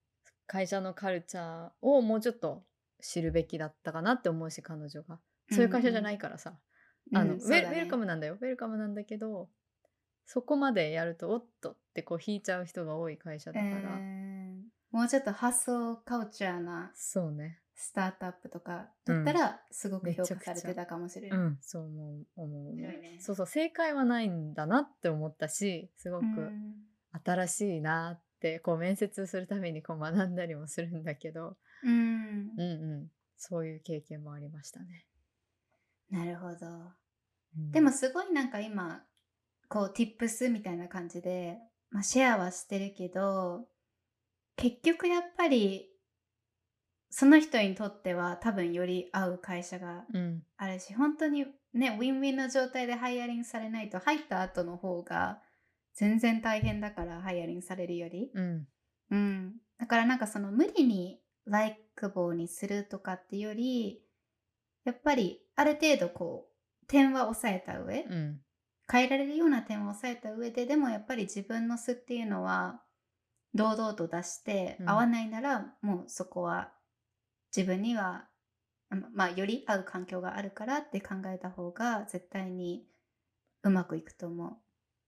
[0.45, 2.63] 会社のカルチャーをもうちょっと
[3.01, 5.19] 知るべきだったかなって思うし彼女が。
[5.51, 6.59] そういう会社じゃないからさ、
[7.11, 8.37] うん、あの、うん、ウェ、ね、ウェルカムなんだよ。
[8.39, 9.49] ウェルカムなんだけど
[10.31, 17.61] そこまでやるとおっとってこう引いちゃう人が多い会社だから、えー、もうちょっと発想カルチャーなそうね。
[17.73, 21.39] スタートアップとかだったらすごく評価されてたかもしれない。
[21.39, 26.25] うん、そう思う思う、ね、そうそう正解はないんだなって思ったしすごく
[27.25, 32.63] 新しいなってこう面接するためにこう学んだりもするんだけど、うん、うんう
[33.03, 33.07] ん。
[33.35, 35.07] そういう経験もありましたね。
[36.11, 36.67] なるほど。
[37.57, 39.01] うん、でもすごいなんか今
[39.69, 41.57] こう tips みたいな感じで、
[41.91, 43.65] まあ、シェアはしてるけど
[44.57, 45.85] 結局やっぱり
[47.11, 50.05] その人にとっては多分より合う会社が
[50.57, 55.39] あるし、うん、本当にねウィンウィンの状態でハイアリングされないと入った後の方が
[55.95, 58.67] 全然大変だからハイアリングされるより、うん、
[59.11, 64.01] うん、だからなんかその無理にライクボーにするとかってより
[64.85, 68.39] やっぱりある程度こう点は抑えた上、うん、
[68.91, 72.81] 変えられるような点は抑えた上ででもやっぱり自分の素っていうのは
[73.53, 76.71] 堂々と出して、合わないならもうそこは
[77.55, 78.25] 自分には、
[79.13, 82.83] まあ、より合う環境があるからって考えた方が絶対に
[83.63, 84.57] うまくいくと思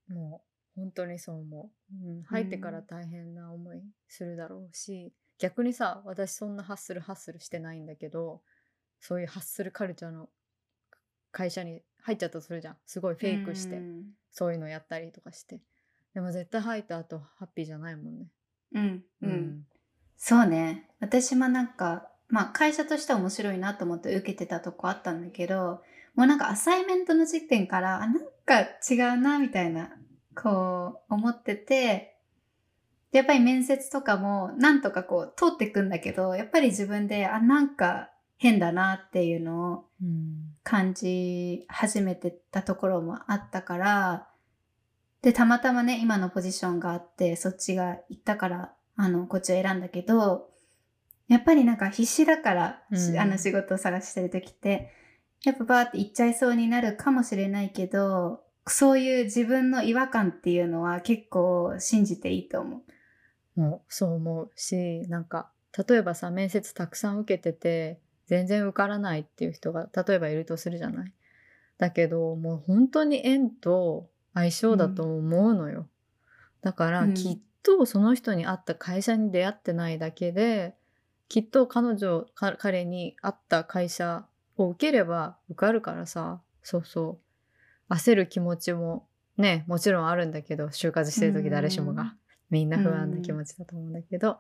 [0.10, 0.14] う。
[0.14, 0.44] も
[0.76, 8.42] う本当にそう思う、うん、入ってから大変な思いするだろうし、うん、逆にさ私そんなハッスルハッスルしてないんだけど
[9.00, 10.30] そういうハッスルカルチャーの
[11.32, 12.78] 会社に入っちゃったとするじゃん。
[12.86, 15.62] すごいフェイクして、うん、そういうのやったりとかして。
[16.14, 18.28] でも絶対入った後ハッピーじゃないもんね。
[18.74, 19.66] うんうん、うん、
[20.18, 20.90] そうね。
[21.00, 25.82] 私もなんかまあ会社としては面白いなと思って受けてたとこあったんだけど、
[26.16, 29.92] もうなんかアサイメントの時点から、あ、なんか違うな、みたいな、
[30.36, 32.18] こう思ってて、
[33.12, 39.91] でやっぱり面接とかもなんとかこう通っていくんだけど、やっぱり自分で、あ、なんか変だなっていうのをうん
[40.64, 44.28] 感じ始めてたところもあったから、
[45.22, 50.50] で、たまたまね、今のポジションがあって、そっちが行ったから、あの、こっちを選んだけど、
[51.28, 54.92] やっぱりなんか必死だから、しうんあの仕事を探してる時って、
[55.44, 63.60] やっぱバーって行っちゃいそうになるかもしれないけど、そういう自分の違和感っていうのは結構信じていいと思う。
[63.60, 65.52] もうそう思うしなんか
[65.88, 68.01] 例えばさ面接たくさん受けてて
[68.32, 71.14] 全然受からないっていう人が例えばいるとするじゃない。
[71.78, 75.90] だけどもう本当に縁と相性だと思うのよ、
[76.62, 77.14] だからうん。
[77.14, 80.76] きっとその人に合った会社に出会ってないだけで
[81.28, 86.40] きっと彼女か彼に合った会社を受ければ受かるからさ。
[86.64, 87.20] そうそ
[87.90, 87.94] う。
[87.94, 92.12] 焦る気持ちもねもちろんあるんだけど就活してる時誰しもが、うん。
[92.50, 94.40] みんな不安な気持ちだと思うんだけど、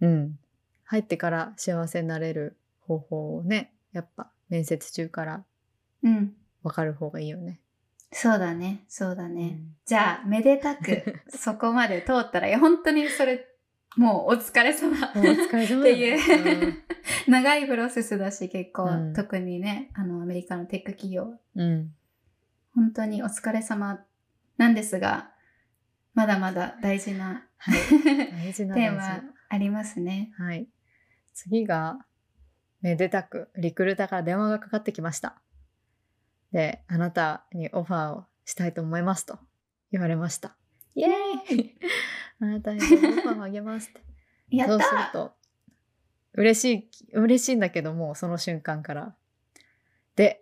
[0.00, 0.38] うん、
[0.84, 2.56] 入ってから幸せになれる
[2.90, 5.44] 方法をねやっぱ面接中から
[6.02, 6.34] うん。
[6.62, 7.60] 分かる方がいいよね。
[8.12, 8.84] そうだね。
[8.88, 9.42] そうだね。
[9.42, 13.46] うんじゃあ、めでたく そこまで通ったら、いや、本当にそれ、
[13.96, 14.96] もうお疲れ様。
[14.96, 16.78] お疲れ様っていう、うん
[17.26, 21.92] 長いプロセスだし、結構、うん特にね、あの、アメリカのテック企業、うん、
[22.74, 24.04] 本当にお疲れ様
[24.56, 25.32] なんですが、
[26.14, 27.78] まだまだ大事な、はい
[28.32, 30.32] 大事な テーマありますね。
[30.38, 30.68] はい。
[31.34, 31.98] 次が、
[32.82, 35.40] めでたく、リクルーターから電話がかかってきました。
[36.52, 39.38] で、あなたにオファーをしたいと思いますと
[39.92, 40.56] 言われました。
[40.94, 41.78] イエーイ
[42.40, 44.00] あなたにオファーをあげますって。
[44.50, 45.32] やそうすると、
[46.32, 49.16] 嬉しい、嬉しいんだけども、その瞬間から。
[50.16, 50.40] で、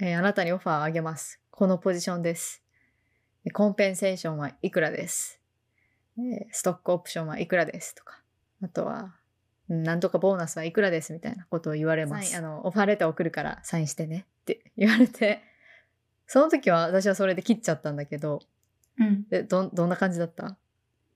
[0.00, 1.40] えーあなたにオファーをあげます。
[1.50, 2.62] このポジションです。
[3.44, 5.40] でコンペンセーションはいくらです。
[6.18, 8.22] えーストックオプションはいくらですとか。
[8.62, 9.19] あとは、うん
[9.72, 12.36] なんとかボーナスはいくらですみたいなことを言われます。
[12.36, 15.42] あの、オファーレター送るからサインしてねって言われて、
[16.26, 18.40] その時は私はそれで切っちゃったんだけど、
[18.98, 19.26] うん。
[19.28, 20.56] でどんどんな感じだった？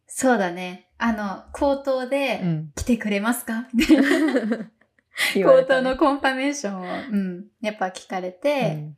[0.07, 0.89] そうだね。
[0.99, 2.73] あの、口頭で、うん。
[2.77, 3.67] 来てくれますか？
[3.75, 4.69] みたいな。
[5.33, 8.97] 口頭のコンファメーションを、うん、やっぱ聞かれて、うん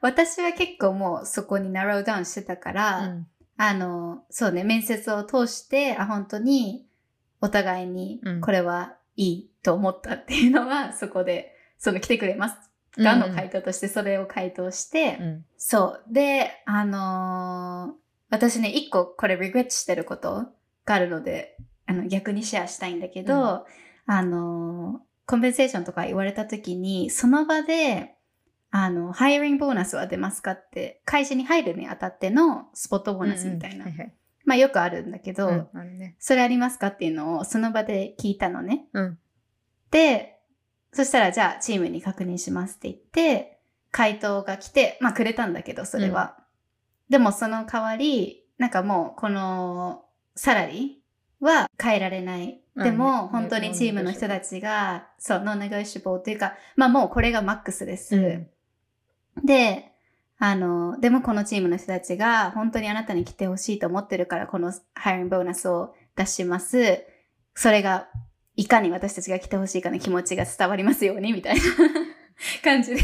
[0.00, 3.26] 私は結構もうそこにナローダウンしてたから、うん
[3.56, 6.84] あの、そうね、面接を通して、あ、本当に
[7.42, 8.40] お互いにうん。
[8.40, 12.70] これはいいと思ったっていうのは、 そこで、その来てくれます。
[12.96, 15.44] かの回答としてそれを回答して、うん。
[15.56, 16.12] そう。
[16.12, 20.46] で、あのー私ね、一個これ regret してること
[20.86, 23.66] があるので、あの逆にシェアしたいんだけど、
[24.06, 28.14] あのーコンペンセーションとか言われた時に、その場で、
[28.70, 33.84] あの、ハイリングボーナスは出ますかって、会社に入るにあたってのスポットボーナスみたいな。
[33.84, 33.96] うんうん。
[33.96, 36.16] はいはいまあよくあるんだけど、うんね。
[36.18, 38.86] それありますかっていうのをその場で聞いたのね。
[38.92, 39.18] うん。
[39.90, 40.38] で、
[40.92, 43.58] そしたらじゃあチームに確認しますって言って、
[43.90, 46.36] 回答が来て、まあくれたんだけど、それは。
[47.08, 52.58] でもその代わり、なんかもうこのサラリーは変えられない。
[52.74, 58.16] うんでもね本当にチームの人たちが、そう、ノンネゴシブルというか、まあもうこれがマックスです。
[58.16, 58.48] うん
[59.44, 59.91] で、
[60.44, 67.04] あの、でもこのチームの人たちが本当にあなたに来てほしいと思ってるからこのハイリングボーナスを出します。
[67.54, 68.08] それが
[68.56, 71.62] いかに私たちが来てほしいかの気持ちが伝わりますようにみたいな
[72.64, 73.02] 感じで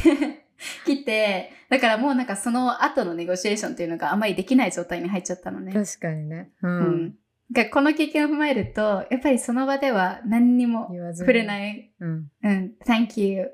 [0.84, 5.72] 来て、だからもうなんかその後のネゴシエーションっていうのがあんまりできない状態に入っちゃったのね。
[5.72, 6.50] 確かにね。
[6.60, 6.66] う。
[6.66, 7.14] うんん。
[7.52, 12.30] がこの経験を踏まえると、やっぱりその場では何にも触れないうん。
[12.42, 13.52] うん、thank you.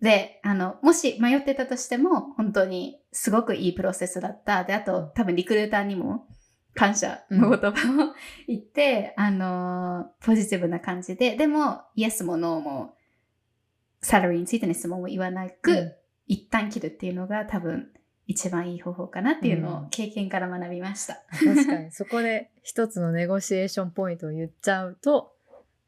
[0.00, 4.64] で、あの、もし迷ってたとしても、本当にすごくいいプロセスだった。
[4.64, 6.28] で、あと、多分リクルーターにも
[6.74, 8.14] 感謝の言葉を
[8.46, 12.94] 言って、あの、ポジティブな感じで、でも、イエスもノーも、
[14.00, 15.92] サラリーについての質問も言わなく、うん
[16.28, 17.88] 一旦切るっていうのが多分
[18.26, 21.24] 一番いい方法かなっていうのうんを経験から学びました。
[21.30, 21.90] 確かに。
[21.90, 25.34] そこで一つの negotiation point を言っちゃうと、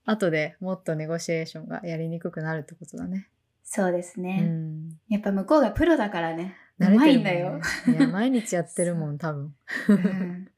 [0.07, 3.29] 後でもっとネゴシエーションがやりにくくなるってことだね。
[3.73, 4.41] そうですうね。
[4.41, 4.89] ん。
[5.09, 6.57] やっぱ向こうがプロだからね。
[6.81, 7.61] うまいんだよ。
[7.87, 9.55] いや、毎日やってるもん、多分。
[9.89, 10.49] うん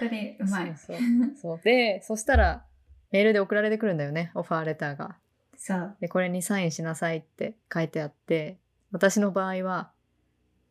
[0.00, 0.74] 本当にうまい。
[0.76, 1.60] そうそうそう。
[1.62, 2.64] で、そしたら、
[3.10, 5.16] メールで送られてくるんだよね、オファーレターが。
[5.58, 5.96] そう。
[6.00, 8.58] で、これにサインしなさいって書いてあって、
[8.90, 9.92] 私の場合は、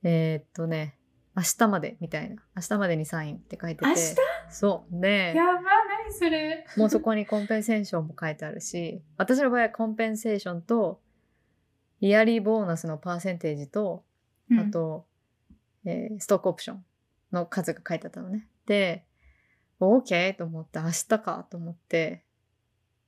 [0.01, 0.97] えーっとね、
[1.35, 2.41] 明日までみたいな。
[2.55, 3.85] 明日までにサインって書いてて。
[3.85, 4.15] 明日？
[4.49, 5.01] そう。
[5.01, 11.01] で、やば、何それもうそこにコンペンセーションも書いてあるし私の場合はコンペンセーションと
[12.01, 14.03] イヤリーボーナスのパーセンテージと
[14.51, 15.05] あと、
[15.85, 16.85] えーストックオプション
[17.31, 18.47] の数が書いてあったのね。
[18.65, 19.05] で、
[19.79, 22.23] OK と思って、明日かと思って、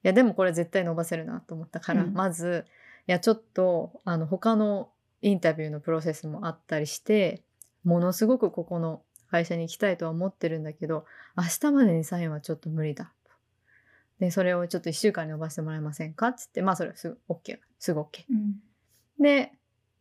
[0.04, 2.66] いや、でもこれ絶対伸ばせるなと思ったから、うんまず、
[3.08, 4.90] いや、ちょっと、あの、他の
[5.22, 7.44] インタビューのプロセスもあったりして、
[7.84, 13.14] ものすごくここの会社に行きたいとは思ってるんだけど、明日までにサインはちょっと無理だ。
[14.20, 17.60] で、それをちょっと1週間に伸ばしてもらえませんかつって、まあそれはすぐ OK。
[17.80, 18.26] すぐ OK。
[18.30, 18.56] うん
[19.20, 19.52] で、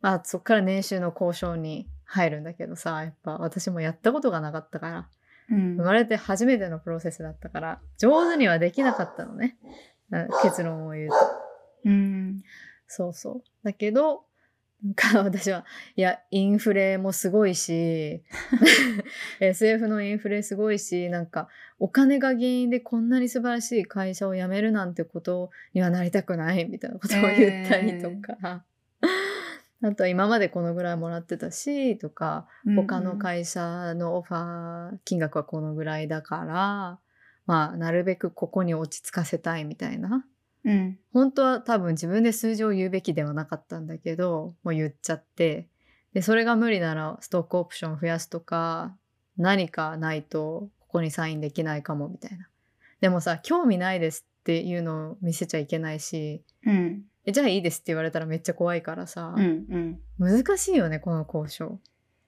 [0.01, 5.09] まあ、そっから年収の交渉に入るんだけどさやっぱ私もやったことがなかったから。
[5.49, 5.75] うん。
[5.77, 9.57] 生まれて初めてのプロセスだったから上手にはできなかったのね。
[10.11, 11.15] あ結論を言うと。
[11.85, 12.41] うん。
[12.87, 13.43] そうそう。
[13.63, 14.23] だけど
[14.83, 15.65] なんか私は
[15.95, 18.21] いやインフレもすごいし
[19.39, 21.47] SF のインフレすごいしなんか
[21.79, 28.63] お金が原因でこんなに素晴らしい会社を辞めるなんてことにはなりたくないみたいなことを言ったりとか、
[29.81, 36.99] あとは今までこのぐらいもらってたしとか他の会社のオファー金額はこのぐらいだから
[37.45, 40.25] まあなるべくここに落ち着かせたいみたいな。
[40.65, 40.99] うん。
[41.13, 45.67] 本当は多分自分で数字を言うべきではなかったんだけどもう言っちゃって。
[46.13, 48.95] でそれが無理ならストックオプション増やすとか
[49.37, 52.47] 何かないとここにサインできないかもみたいな。
[52.99, 59.99] でもさ興味ないですっていうのを見せちゃいけないしうんえじゃあいいですって言われたらめっちゃ怖いからさ、うんうん。
[60.17, 61.79] 難しいよねこの交渉。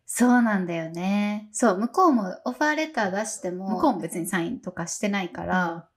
[0.05, 1.47] そうなんだよね。
[1.53, 5.87] そう、向こうもオファーレター出しても、向こうも別にサインとかしてないから、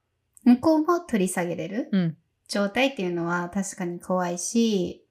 [0.44, 2.16] 向こうも取り下げれるうん。
[2.46, 5.05] 状態っていうのは確かに怖いし、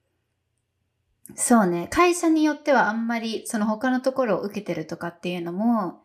[1.36, 6.04] そうね、会社によってはあんまりその他のところを受けてるとかっていうのも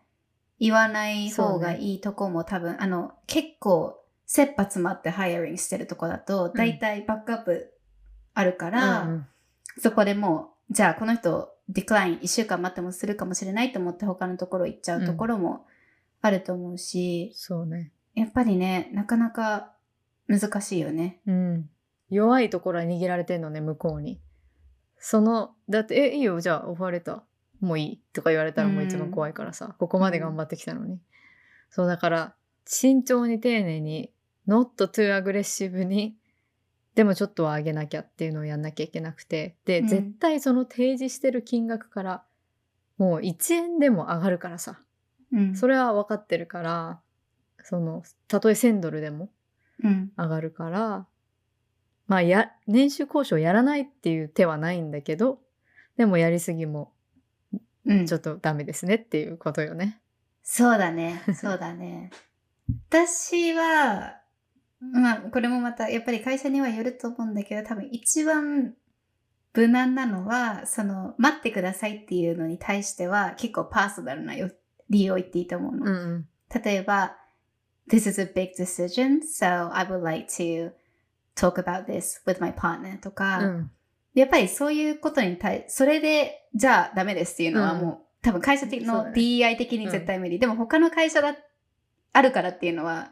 [0.59, 7.73] 言わない方がいいとこも多分、あの、結構切羽詰まってハイアリングしてるとこだと、だいたいバックアップ
[8.37, 9.27] あるから、うんうん。
[9.79, 15.67] そこでもう、じゃあこの人、ディクライン1週間待ってもするかもしれないと思って他のところ行っちゃうところも
[16.21, 17.93] あると思うし、そうね。
[18.15, 19.73] やっぱりね、なかなか
[20.29, 21.21] 難しいよね。
[21.27, 21.71] うん。
[22.11, 24.21] 弱いところは握られてんのね向こうに。
[24.99, 27.21] そのだって「えいいよじゃあオファーレター
[27.61, 31.01] もういい」とか言われたらもう一番怖いからさ、ここまで頑張ってきたのに、
[31.71, 32.35] そうだから
[32.65, 34.13] 慎重に丁寧に
[34.47, 36.17] not too アグレッシブに
[36.97, 42.25] でもちょっとは上げなきゃっていうのをやんなきゃいけなくてで、うん絶対その提示してる金額から
[42.99, 44.81] もう1円でも上がるからさ
[45.33, 45.55] うん。
[45.55, 47.01] それは分かってるから
[47.63, 49.31] そのたとえ1000ドルでも
[49.85, 50.11] うん。
[50.17, 51.07] 上がるから
[52.09, 55.39] まあや年収交渉やらないっていう手はないんだけど
[55.97, 56.93] でもやりすぎも
[57.85, 60.01] うんちょっとダメですねっていうことよね。
[60.43, 61.23] そうだね。
[61.35, 62.11] そうだね。
[62.89, 64.21] 私は、
[64.81, 68.75] まあ、これもまた、やっぱり会社にはよると思うんだけど、多分一番
[69.55, 74.51] 無難なのは、その、待ってくださいっていうのに対しては、結構パーソナルなよ
[74.91, 75.87] 理由を言っていいと思うの。
[75.87, 77.17] うん例えば、
[77.89, 80.73] This is a big decision, so I would like to
[81.37, 83.71] talk about this with my partner とか、うん。
[84.15, 87.81] やっぱりそういうことに対それでじゃあダメですっていうのはうん。
[87.81, 91.37] もう、多分会社的の DEI 的に絶対無理、でも他の会社だ
[92.13, 93.11] あるからっていうのは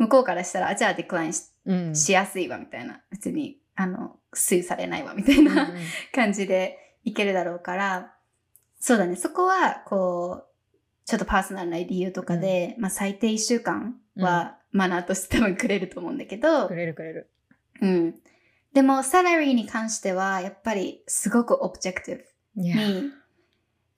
[0.00, 1.94] 向こうからしたらあじゃあデクラインしうん。
[1.94, 3.00] しやすいわみたいな。
[3.10, 5.70] 別にあのスーされないわみたいな、
[6.12, 8.14] 感じでいけるだろうから。
[8.78, 9.14] そうだね。
[9.16, 10.50] そこはこう
[11.04, 17.30] ちょっとパーソナルな理由とかで、まあ、最低1週間はマナーとして多分くれると思うんだけど、くれるくれる。
[17.80, 18.14] うん。
[18.72, 23.12] でも、サラリーに関しては、やっぱりすごく objective に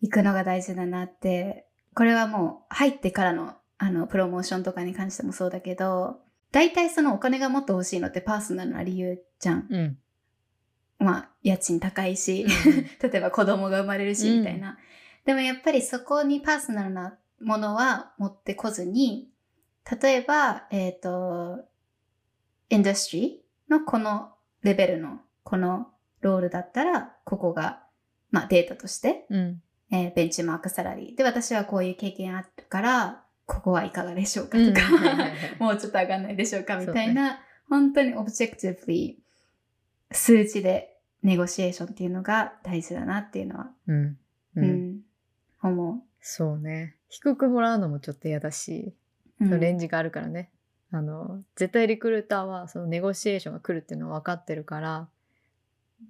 [0.01, 6.21] 行くのが大事だなって、これはもう入ってからの、あの、プロモーションとかに関してもそうだけど、
[6.53, 9.67] 大体そのお金がもっと欲しいのってパーソナルな理由じゃん。
[9.69, 9.99] うん
[11.01, 12.51] まあ、家賃高いし、うん
[13.11, 14.79] 例えば子供が生まれるし、うんみたいな。
[15.25, 19.33] でもやっぱりそこにパーソナルなものは持ってこずに、
[20.01, 21.65] 例えば、えっ、と、
[22.71, 25.89] インダストリーのこのレベルのこの
[26.21, 27.83] ロールだったら、ここが、
[28.31, 31.17] まあデータとして、うんえーベンチマークサラリー。
[31.17, 34.89] で、私はこういう経験あるから、ここはいかがでしょうかうんとか、
[35.59, 39.23] もうちょっと上がんないでしょうかみたいな、本当に objective に
[40.11, 44.19] 数字で negotiation っていうのが大事だなっていうのは、うんう、
[44.57, 44.67] うん
[44.97, 45.01] ん
[45.63, 46.97] 思そうね。
[47.09, 48.95] 低くもらうのもちょっと嫌だし、
[49.41, 49.77] レうん。
[49.77, 50.51] ンジがあるからね。
[50.95, 55.09] あの絶対リクルーターはその negotiation が来るっていうのは分かってるから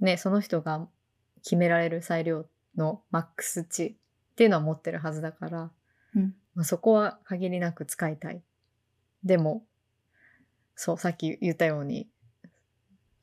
[0.01, 0.89] ねその人が
[1.45, 3.87] 決められる裁量のマックス値
[4.33, 5.71] っていうのは持ってるはずだから、
[6.17, 8.43] うんまあ、そこは限りなく使いたい。
[9.25, 9.65] でも
[10.75, 12.09] そうさっき言ったように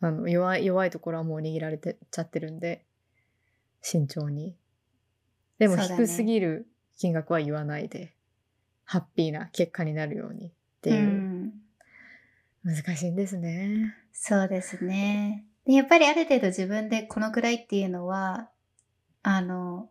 [0.02, 2.86] あの弱い弱いところはもう握られてちゃってるんで
[3.82, 4.56] 慎重に。
[5.58, 6.68] でも低すぎる
[6.98, 8.14] 金額は言わないで、
[8.86, 10.52] ハッピーな結果になるようにっ
[10.82, 11.54] ていう、ん。
[12.64, 13.96] 難しいんですね。
[14.12, 15.46] そうですね。
[15.66, 18.50] でやっぱりある程度自分でこのくらいっていうのは、
[19.24, 19.90] あの、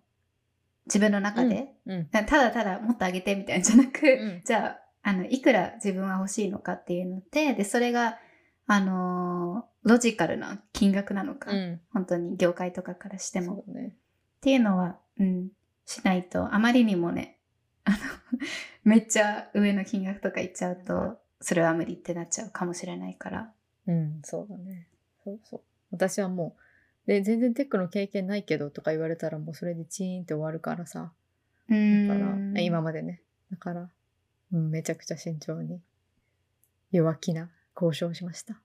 [0.88, 4.42] 自分の中で、うんただただもっと上げてみたいなんじゃなく、ん。
[4.44, 8.18] じゃあ、あの、いくら自分は欲しいのかっていうので、で、それが、
[8.66, 11.80] あのーロジカルな金額なのか、うん。
[11.92, 13.64] 本当に業界とかからしても。
[13.68, 13.96] ね。
[14.38, 15.48] っていうのは、うん、
[15.86, 17.38] しないと、あまりにもね、
[17.84, 17.96] あの、
[18.84, 23.52] めっちゃ上の金額とか言っちゃうと、それは無理ってなっちゃうかもしれないから。
[23.86, 24.88] うんそうだね。
[25.24, 25.60] そうそう。
[25.90, 26.62] 私はもう
[27.08, 31.10] で全然テックの経験ないけどとか言われたらもうそれでチーンって終わるからさ。
[31.70, 32.20] だか
[32.54, 33.22] ら今までね。
[33.50, 33.88] だから、
[34.52, 35.80] うん、めちゃくちゃ慎重に
[36.92, 38.60] 弱気な交渉をしました。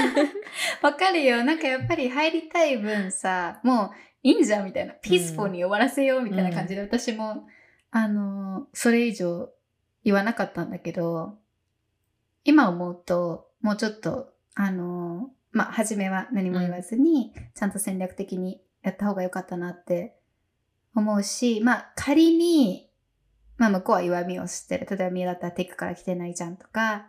[0.80, 1.44] わかるよ。
[1.44, 3.90] なんかやっぱり入りたい分さ、もう
[4.22, 4.94] いいんじゃんみたいな。
[4.94, 7.46] ピースフォーに終わらせようみたいな感じで、私も、
[7.90, 9.50] あの、それ以上
[10.04, 11.36] 言わなかったんだけど、
[12.44, 20.16] 今思うと、もうちょっと、あの、まあ、初めは何も言わずに、ちゃんと戦略的にやった方が良かったなって
[20.94, 22.88] 思うし、まあ、仮に、
[23.56, 24.86] まあ、向こうは弱みを知ってる。
[24.88, 27.08] 例えば、ミラだったらテックから来てないじゃんとか、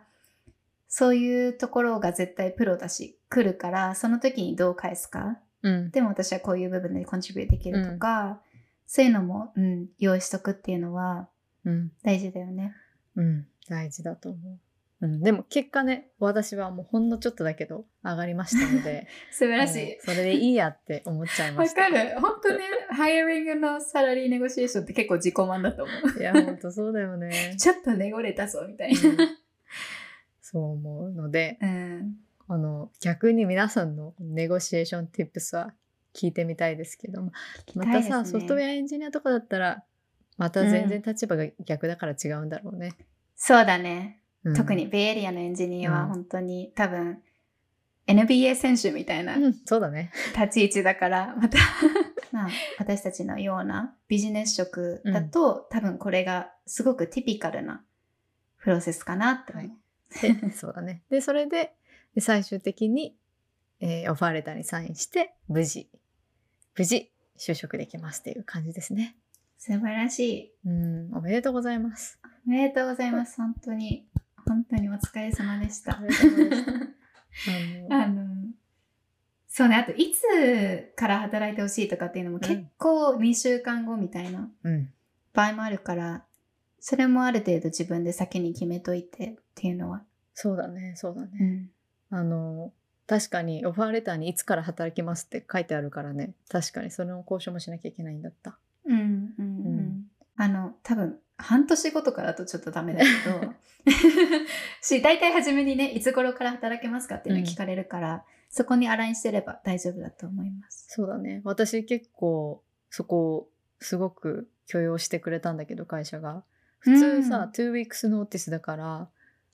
[0.88, 5.38] そういうところが絶対プロだし、来るから、その時にどう返すか。
[5.62, 8.40] うんでも私はこういう部分でコントリビューできるとか、
[8.88, 11.28] そういうのも、うん、用意しとくっていうのは
[11.64, 12.74] うん大事だよね。
[13.14, 14.58] うん大事だと思う、
[15.02, 19.98] うん、でも結果ね私はもうほんのちょっとだけど上がりましたので 素晴らしい。
[20.00, 22.20] それでいいやって思っちゃいまわしたかる。
[22.20, 26.20] 本当ね、ハイアリングのサラリーネゴシエーションって結構自己満だと思う。
[26.20, 29.38] いやほんとそうだよね ちょっとネゴれたぞ、みたいうんな。
[30.42, 32.16] そう思うのでうん。
[32.48, 35.72] あの逆に皆さんのネゴシエーション tips は
[36.12, 37.32] 聞いてみたいですけども
[37.74, 39.84] またさ、ソフトウェアエンジニアとかだったら
[40.36, 42.96] また全然立場が逆だから違うんだろうね、
[43.36, 44.19] そうだね。
[44.44, 44.54] うん。
[44.54, 46.08] 特にベイエリアのエンジニアはうん。
[46.08, 47.22] 本当に多分
[48.06, 50.10] NBA 選手みたいなうんそうだね。
[50.36, 51.58] 立ち位置だから、また
[52.32, 57.84] まあ私たちのようなビジネス職だと、多分これがすごくティピカルな
[58.58, 59.70] プロセスかなって思う。
[60.20, 61.02] で そうだね。
[61.10, 61.74] でそれで
[62.14, 63.16] で最終的に、
[63.78, 65.88] えーオファーレターにサインして無事
[66.76, 69.16] 無事就職できますっていう感じですね。
[69.56, 70.52] 素晴らしい。
[70.66, 72.18] うんおめでとうございます。
[72.46, 73.36] おめでとうございます。
[73.36, 74.06] 本当に、
[74.50, 75.96] 本当にお疲れ様でした。
[75.96, 76.00] あ
[78.08, 78.26] の
[79.46, 84.92] そうね、あといつから働いてほしいとかっていうのも結構2週間後みたいなうん
[85.32, 86.24] 場合もあるから、
[86.80, 90.02] それもある程度自分で先に決めといてっていうのは。
[90.34, 92.18] そうだねそうだね、うん。
[92.18, 92.72] あの
[93.06, 99.04] 確かにオファーレターにいつから働きますって書いてあるからね確かにその交渉もしなきゃいけないんだったうんうん
[99.38, 99.78] うん。
[99.78, 103.54] うんあの、多分、半年後とかだとちょっとダメだけど、
[104.82, 110.86] し、大体初めにね、いつ頃から働けますかっていうのを聞かれるから、そこにアラインしてれば大丈夫だと思います。
[110.88, 111.40] そうだね。
[111.44, 116.44] 私結構そこをすごく許容してくれたんだけど会社が。
[116.80, 119.08] 普通さ、2 weeks notice だから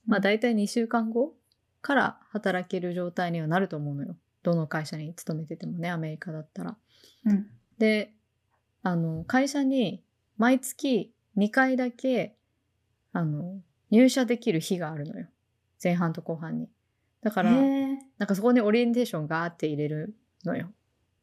[0.07, 1.35] まあ大体2週間後
[1.83, 4.17] から働ける状態にはなると思うのよ。
[4.43, 6.77] どの会社に勤めててもねアメリカだったら。
[7.27, 7.47] うん。
[7.79, 8.13] で
[8.83, 10.03] あの会社に
[10.39, 12.37] 毎月2回だけ
[13.13, 13.61] あの
[13.91, 15.27] 入社できる日があるのよ。
[15.83, 16.69] 前半と後半に。
[17.23, 20.15] だからなんかそこにオリエンテーションガーって入れる
[20.45, 20.71] のよ。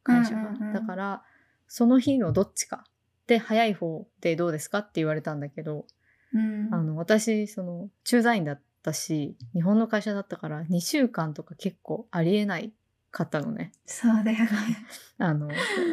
[0.02, 0.72] 会社が、うんうんうん。
[0.72, 1.22] だから
[1.66, 2.84] その日のどっちか
[3.26, 5.86] で早い方でどうですかって言われたんだけど、
[6.32, 6.68] うん。
[6.72, 12.72] あの私その駐在員だったし日本の会社だったから2週間とか結構ありえない
[13.10, 13.72] かったのね。
[13.86, 14.48] そうだよね。
[15.18, 15.48] あの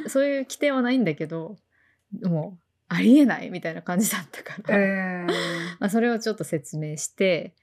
[0.07, 1.57] そういう規定はないんだけど
[2.24, 4.81] もうありえないみたいな感じだったから、う
[5.23, 5.27] ん。
[5.79, 7.53] まあ、それをちょっと説明して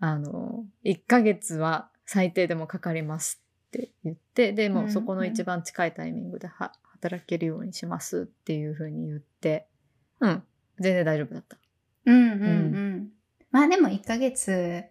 [0.00, 9.66] あの1ヶ月は最低でもかかりますって言ってでもうんそこの一番近いタイミングでは働けるようにしますっていうふうに言って
[10.20, 10.42] うん。
[10.80, 11.58] 全然大丈夫だった。
[12.06, 13.08] うんうんうん。
[13.50, 14.84] まあでも1ヶ月、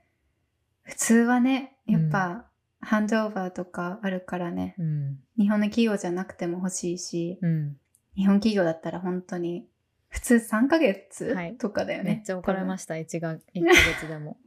[0.83, 2.45] 普通はね、やっぱ、
[2.79, 5.19] ハンドオーバーとかあるからね、うん。
[5.37, 7.77] 日本の企業じゃなくても欲しいし、うん。
[8.15, 9.67] 日本企業だったら本当に、
[10.17, 12.15] 普通3ヶ月はいとかだよね。
[12.15, 13.41] めっちゃ怒られましした1が1ヶ
[14.01, 14.37] 月でも。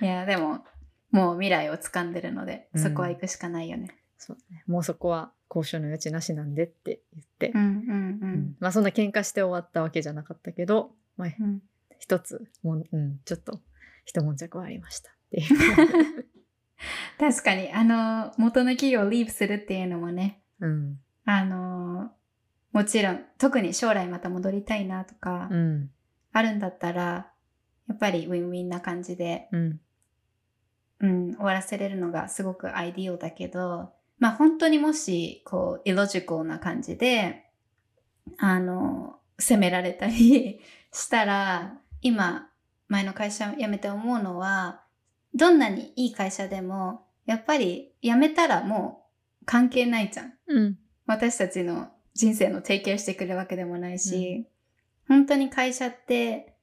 [0.00, 0.04] た。
[0.04, 0.64] いや、でも、
[1.12, 3.96] もう未来を掴んでるので、うんそこは行くしかないよね。
[4.18, 8.56] そうね、もうそこは交渉の余地なしなんでって言って、うんうんううんん。
[8.58, 11.62] まあそんな喧嘩して終わったわけじゃなかったけど、まあ、うん
[12.00, 13.60] 一つもう、うん、ちょっと
[14.04, 16.26] 一悶着はありましたっていう。
[17.18, 21.00] 確かに、あの、元の企業をリープするっていうのもね、うん。
[21.24, 22.12] あの、
[22.72, 25.90] もちろん、特に将来また戻りたいなとか、うん。
[26.32, 27.32] あるんだったら、
[27.88, 29.80] やっぱりウィンウィンな感じで、うん。
[31.00, 37.46] うん、終わらせれるのがすごくアイディオだけど、まあ本当にもし、こう、イロジカルな感じで、
[38.38, 40.60] あの、責められたり
[40.92, 42.50] したら、今、
[42.88, 44.84] 前の会社辞めて思うのは、
[45.34, 49.06] どんなにいい会社でも、やっぱり辞めたらも
[49.42, 50.32] う関係ないじゃん。
[50.46, 50.78] うん。
[51.06, 51.88] 私たちの
[52.18, 54.44] 人生の提供してくれるわけでもないし、
[55.06, 56.56] 本当に会社って、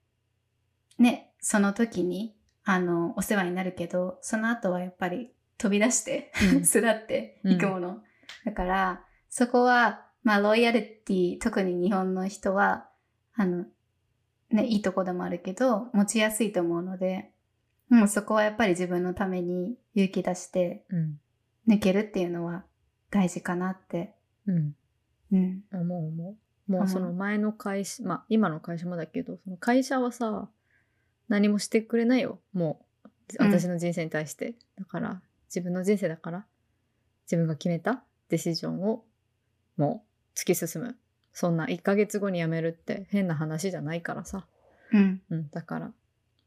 [1.00, 2.36] ね、その時に、
[2.66, 8.04] あの、お世話になるけど、その後はやっぱり飛び出して、うん 巣立っていくもの。
[8.44, 12.90] だから、そこは、まあ、ロイヤリティ、特に日本の人は、
[13.34, 13.66] あの、
[14.50, 17.32] ね、いいとこでもあるけど、持ちやすいと思うので、
[17.88, 21.20] もうそこはやっぱり自分のために勇気出してうん。
[21.66, 22.66] 抜けるっていうのは
[23.10, 24.16] 大事かなって。
[24.48, 24.76] うん。
[25.72, 25.82] うん。
[25.82, 26.36] 思う思
[26.68, 26.72] う。
[26.72, 30.50] もうその前の会社、まあ今の会社もだけど、その会社はさ、
[31.28, 32.40] 何もしてくれないよ。
[32.54, 33.06] もう、
[33.40, 34.54] うん私の人生に対して。
[34.78, 36.46] だから、自分の人生だから、
[37.26, 39.04] 自分が決めた decision を、
[39.78, 40.06] も
[40.36, 40.96] う突き進む。
[41.34, 44.46] そんな1ヶ月後に辞めるって変な話じゃないからさ。
[44.94, 45.22] うん。
[45.32, 45.50] うん。
[45.50, 45.92] だから、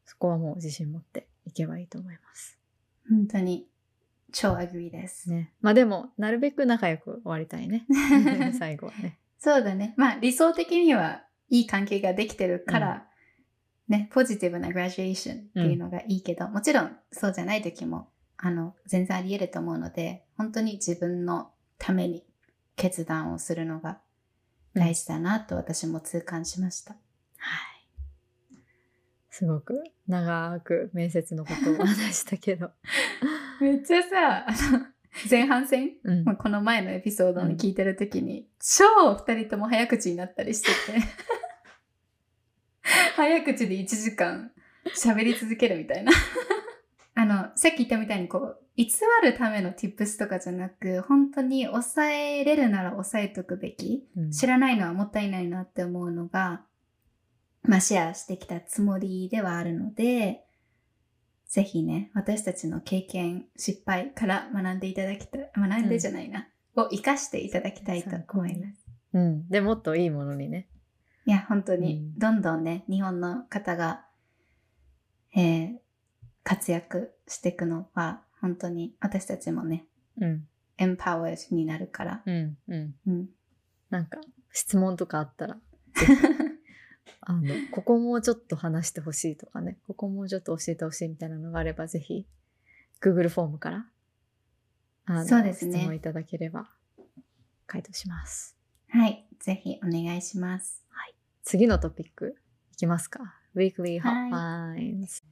[0.05, 2.57] そこはもう自信持っていけばいいと思います。
[3.09, 3.67] 本当に
[4.31, 5.29] 超 agree です。
[5.29, 5.53] ね。
[5.61, 7.85] まあでも、なるべく仲良く終わりたいね。
[8.57, 9.17] 最後はね。
[9.37, 9.93] そうだね。
[9.97, 13.07] まあ理想的にはいい関係ができてるから、
[13.87, 22.23] ね、ポジティブな graduation っていうのがいいけど、もちろんそうじゃない時も、あの、全然あり得ると思うので、本当に自分のために
[22.75, 23.99] 決断をするのが
[24.73, 26.93] 大事だなと私も痛感しました。
[26.93, 28.59] はい。
[29.31, 32.71] すごく長く面接のことを話したけど。
[33.59, 34.85] めっちゃさ、あの、
[35.29, 35.91] 前半戦？
[36.03, 36.23] うん。
[36.23, 40.73] まあこの前のエピソードに聞いてる時に、超二人とも早口になったりしてて。
[43.15, 44.51] 早口で1時間
[44.95, 46.11] 喋り続けるみたいな。
[47.15, 48.87] あのさっき言ったみたいにこう偽
[49.21, 54.31] るための tips とかじゃなく本当に抑えれるなら抑えとくべきうん。
[54.31, 56.61] 知らないのはもったいないなって思うのが、
[57.63, 60.45] まあ、シェアしてきたつもりではあるので、
[61.49, 68.85] ぜひね、私たちの経験、失敗から学んでいただきたい、学んでじゃないな、を活かしていただきたいと思います。
[69.13, 69.49] うん。
[69.49, 70.69] でもっといいものにね。
[71.25, 74.05] いや、本当に、うんどんどんね、日本の方が、
[75.35, 75.77] えー
[76.41, 79.85] 活躍していくのは、本当に私たちもね、
[80.19, 80.47] うん。
[80.79, 82.23] エンパワーになるから。
[82.25, 82.57] うん。
[82.67, 82.95] うん。
[83.05, 83.29] うん。
[83.91, 84.19] なんか、
[84.51, 85.57] 質問とかあったら、
[87.21, 92.25] あの、ここもうちょっと話してほしいとかね、ここもうちょっと教えてほしいみたいなのがあれば、ぜひ、
[93.01, 93.85] Google フォームから、
[95.05, 96.69] あのそうですね質問いただければ、
[97.67, 98.55] 回答します。
[98.89, 99.25] はい。
[99.39, 100.83] ぜひお願いします。
[101.43, 102.35] 次のトピック
[102.73, 103.39] いきますか。
[103.55, 104.11] Weekly は
[104.71, 105.23] Hotlines。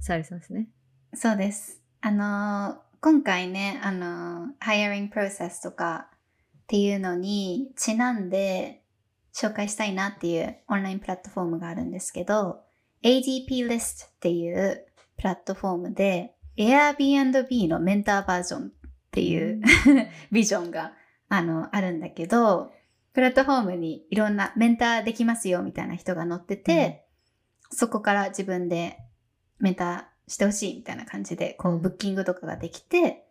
[0.00, 0.68] サリさんですね。
[1.14, 1.80] そうです。
[2.02, 8.82] あのー今回ね、あのー、ハイアリングプロセスとかっていうのにちなんで
[9.34, 12.60] 紹介したいなっていうオンラインプラットフォームがあるんですけど、
[13.02, 18.70] ADP List っていうプラットフォームで Airbnb のメンターバージョンっ
[19.10, 19.60] ていう
[20.32, 20.92] ビジョンが
[21.28, 22.72] あのあるんだけど、
[23.12, 27.06] プラットフォームにいろんなメンターできますよみたいな人が載ってて、
[27.70, 28.98] そこから自分で
[29.58, 31.76] メンターしてほしいみたいな感じで、こうん。
[31.76, 33.26] う、ブッキングとかができて、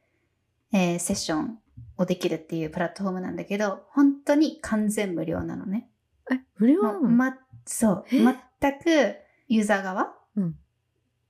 [0.72, 1.60] えーセッション
[1.98, 5.90] をできるっていうプラットフォームなんだけど、本当に完全無料なのね。
[6.34, 8.20] え、無料なの、ま、そう、え？
[8.20, 9.16] 全く
[9.48, 10.56] ユーザー側うん。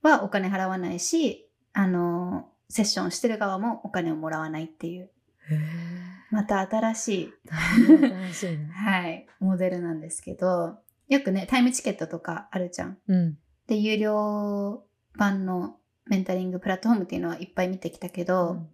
[0.02, 5.60] はお金払わないし、あのーセッションしてる側もお金をもらわないっていう、へ
[6.32, 8.70] また新しい新しいね。
[8.74, 12.98] はい、モデルなんですけど、よくね、タイムチケットとかあるじゃん。
[13.08, 13.38] うん。
[13.68, 14.84] で、有料
[15.16, 18.66] 版のメンタリングプラットフォームっていうのはいっぱい見てきたけど、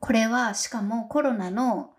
[0.00, 1.94] これはしかもコロナの、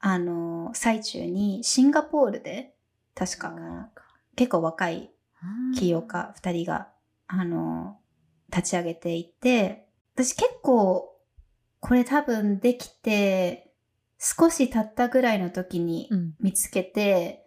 [0.00, 2.74] あの、最中にシンガポールで、
[3.14, 3.54] 確か、
[4.34, 5.10] 結構若い
[5.78, 6.88] 起業家2人が、
[7.26, 7.98] あの、
[8.50, 11.16] 立ち上げていて、私結構、
[11.80, 13.72] これ多分できて、
[14.18, 16.34] 少し経ったぐらいの時にうん。
[16.40, 17.46] 見つけて、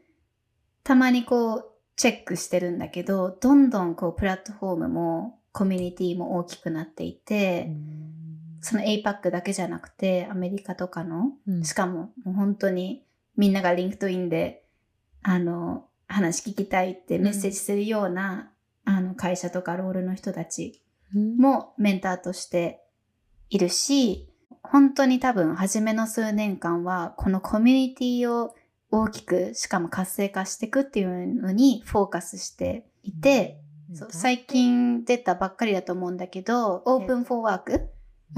[0.83, 7.71] たまにこう、チェックしてるんだけど、どんどんこう、プラットフォームも、コミュニティも大きくなっていて、
[8.63, 11.63] その APAC だけじゃなくて、アメリカとかの、うん。
[11.63, 13.05] しかももう本当に
[13.35, 14.63] みんなが LinkedIn で、
[15.21, 18.51] あの、話聞きたいってメッセージするような
[18.85, 20.81] あの会社とかロールの人たち
[21.13, 21.37] うん。
[21.37, 22.81] もメンターとして
[23.49, 24.29] いるし、
[24.61, 28.55] 本当に多分初めの数年間はこのコミュニティを
[28.91, 33.59] 大きくしかも活性化していくっていうのにフォーカスしていて、
[33.93, 37.79] そう最近出たばっかりだと思うんだけど、オープンフォーワーク、あ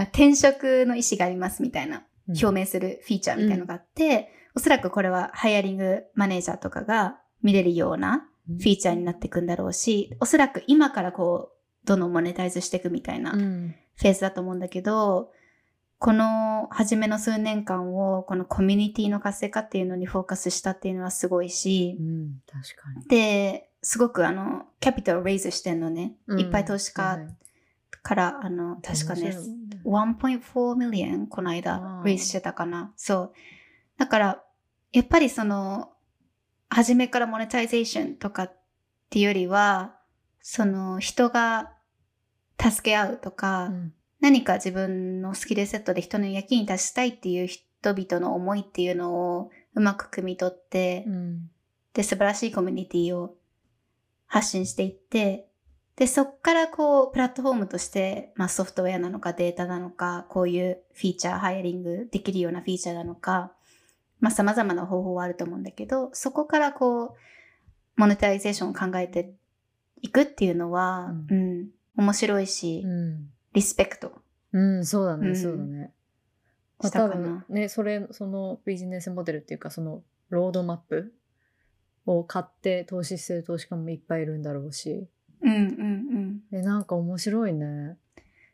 [0.04, 11.52] 転職の意思がありますみたいな表明するフィーチャーみたいなのがあって、おそらくこれはハイアリングマネージャーとかが見れるようなフフィーチャーになっていくんだろうし、おそらく今からこ
[11.84, 13.76] う、どんどんモネタイズしていくみたいなうん。
[13.98, 15.32] フェーズだと思うんだけど、
[16.00, 23.08] この初めの数年間をこのコミュニティの活性化っていうのにフォーカスしたっていうのはすごいしう、ん確かに。
[23.08, 26.16] で、すごくあの、キャピタルをレイズしてんのね。
[26.28, 26.40] うん。
[26.40, 27.38] いっぱい投資家はいはい
[28.06, 29.36] から、あの、確かね
[29.86, 32.94] 1.4 million この間 raise してたかな。
[32.96, 33.34] そう。
[33.98, 34.44] だから、
[34.92, 35.92] やっぱりその、
[36.70, 38.54] 初めから monetization とかっ
[39.10, 39.98] ていうよりは、
[40.42, 41.74] その人が
[42.60, 51.52] 助け合うとか、うん何か自分の skill set で人の役に立ちたいっていう人々の思いっていうのをうまく汲み取って、うん
[51.96, 53.36] で、素晴らしいコミュニティを
[54.28, 55.45] 発信していって、
[55.96, 63.54] で、そっからこう、プラットフォームとして、まあソフトウェアなのかデータなのか、こういうフィーチャー、ハイアリングできるようなフィーチャーなのか、
[64.20, 67.10] まあ様々な方法はあると思うんだけど、そこからこう、
[67.96, 69.34] モネタイゼーションを考えて
[70.02, 74.12] いくっていうのは、ううん、面白いし、うんリスペクト
[74.52, 75.94] うん、そうだね、うんそうだね。
[76.78, 77.56] まあ、した多かな分。
[77.56, 81.14] ね、それ、そのビジネスモデルっていうか、そのロードマップ
[82.06, 85.08] を買って投資してる投資家もいっぱいいるんだろうし。
[85.46, 86.60] うんうんうん。
[86.60, 87.98] え、なんか面白いね。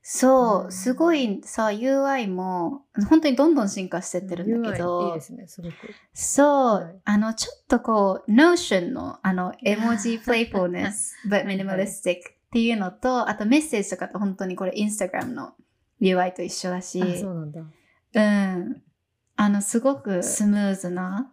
[0.04, 5.76] そうう、んすごいさ、UI も、本当にどんどん進化してってるんだけ UI ど、いいですね、すごく。
[6.14, 12.22] そう、はいあの、ちょっとこう、Notion の、あの、絵文字 playfulness, but はい minimalistic っ
[12.52, 15.54] ていうのと、あとメッセージとかと本当にこれ Instagram の
[16.02, 17.62] UI と一緒だし、あ、そうなんだ。
[17.62, 18.20] う
[18.60, 18.82] ん。
[19.36, 21.32] あの、すごくスムーズな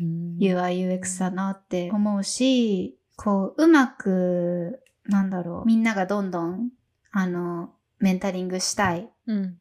[0.00, 6.70] うん UI、UX だなって思うし、こう、うまく、なんだろう、みんながどんどん、
[7.12, 9.58] あの、メンタリングしたいうん。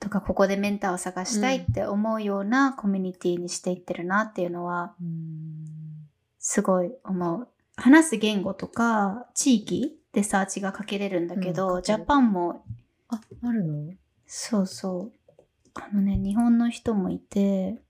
[0.00, 6.08] とか、ここでメンターを探したいって思うようなコミュニティにしていってるなっていうのは、うん
[6.40, 7.48] すごい思う。
[7.76, 12.64] 話す言語とか、地域でサーチがかけれるんだけど、うんジャパンも、
[13.08, 13.92] あ、あるの？
[14.26, 15.40] そうそう。
[15.74, 17.80] あのね、日本の人もいて、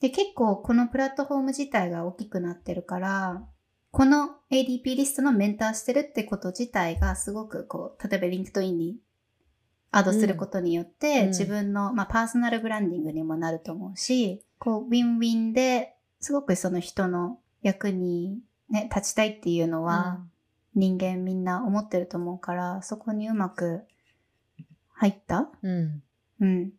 [0.00, 3.42] で、結構このプラットフォーム自体が大きくなってるから、
[3.96, 8.98] この ADP リストのメンターしてるってこと自体がすごくこう、例えば LinkedIn に
[9.90, 18.38] アドすることによって、うん自分の、まあ、パーソナルブランディングにもなると思うし、こう、ウィンウィンですごくその人の役に
[18.68, 20.20] ね、立ちたいっていうのは、
[20.74, 23.84] 人間みんな思ってると思うから、そこにうまく
[24.92, 26.02] 入ったうん。
[26.40, 26.72] うん。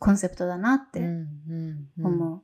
[0.00, 1.06] コンセプトだなってうん。
[1.06, 1.88] うん。
[1.96, 2.34] うん思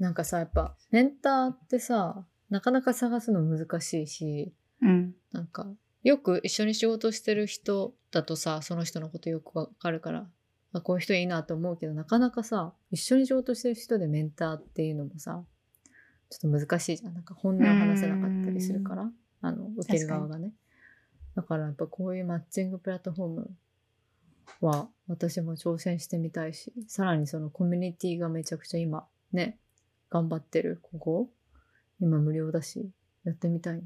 [0.00, 0.02] う。
[0.02, 5.14] なんかさ、やっぱ、メンターってさ、なかなか探すの難しいし、うん。
[5.32, 5.66] なんか、
[6.02, 10.28] よく一緒に仕事してる人だとさ、その人のことよくわかるから、
[10.72, 15.44] あこういう人いいなと思うけど、なかなかさ、一緒に仕事してる人でメンターっていうのもさ、
[16.30, 17.14] ちょっと難しいじゃん。
[17.14, 20.52] なんか本音を話せなかったりするから、あの、受ける側がね。
[21.34, 23.50] だからやっぱこういうマッチングプラットフォーム
[24.60, 29.58] は私も挑戦してみたいし、さらにそのコミュニティがめちゃくちゃ今ね、
[30.08, 31.30] 頑張ってるここ、
[32.00, 32.90] 今無料だし、
[33.24, 33.82] やってみたいね。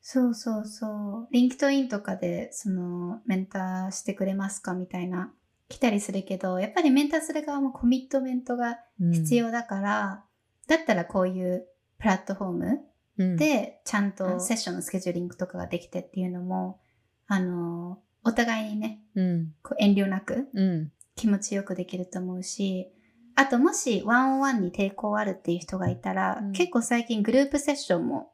[0.00, 1.28] そうそうそう。
[1.32, 5.32] LinkedIn とかで、その、メンターしてくれますかみたいな、
[5.68, 8.78] 来たりするけど、やっぱりメンターする側もコミットメントが
[9.12, 10.24] 必要だから、
[10.66, 11.66] だったらこういう
[11.98, 12.80] プラットフォーム
[13.18, 14.12] うん、で、ちゃんうん。
[14.12, 16.80] とセッションのスケジューリングとかができてっていうのも、
[17.26, 22.92] あの、お互いにね、うん、こう遠慮なくうん、気持ちよくできると思うし、
[23.38, 28.32] あともしワンオンワンに抵抗あるっていう人がいたら、うん結構最近グループセッションも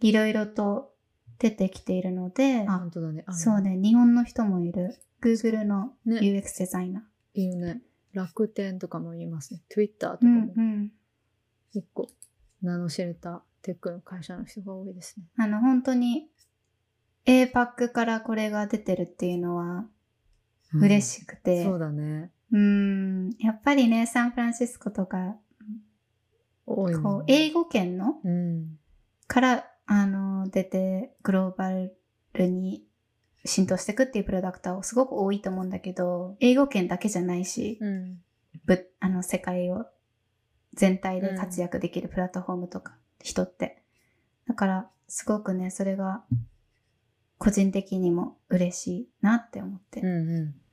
[0.00, 0.92] いろいろと
[1.38, 3.24] 出てきているので、あ、本当だね。
[3.30, 3.60] そう。
[3.62, 4.98] ね、日本の人もいる。
[5.22, 7.40] Google のね UX デザイナー。
[7.40, 7.80] いいよね。
[8.12, 9.62] 楽天とかも言いますね。
[9.70, 10.92] Twitter とかうんもうん。
[11.72, 12.06] 結構、
[12.60, 15.24] 名の知れたテックの会社の人が多いですね。
[15.38, 16.28] あの、本当に
[17.24, 19.86] APAC からこれが出てるっていうのは
[20.74, 22.33] 嬉しくて、そうだね。
[22.54, 25.36] うん、やっぱりね、サンフランシスコとか、
[26.66, 26.84] こ
[27.18, 28.78] う、英語圏のうん。
[29.26, 31.72] から、あの、出て、グローバ
[32.34, 32.86] ルに
[33.44, 38.22] 浸透していくっていうプロダクターをすごく多いと思うんだけど、英語圏だけじゃないし、うん。
[38.66, 39.86] ぶあの、世界を
[40.74, 43.82] 全体で活躍できるプラットフォームとか、人って。
[44.46, 46.24] だから、すごくね、それが
[47.38, 50.02] 個人的にも嬉しいなって思って。
[50.02, 50.63] うんうん。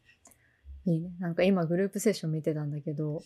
[0.86, 1.12] いいね。
[1.20, 3.24] なんか今グループセッション見てたんだけど、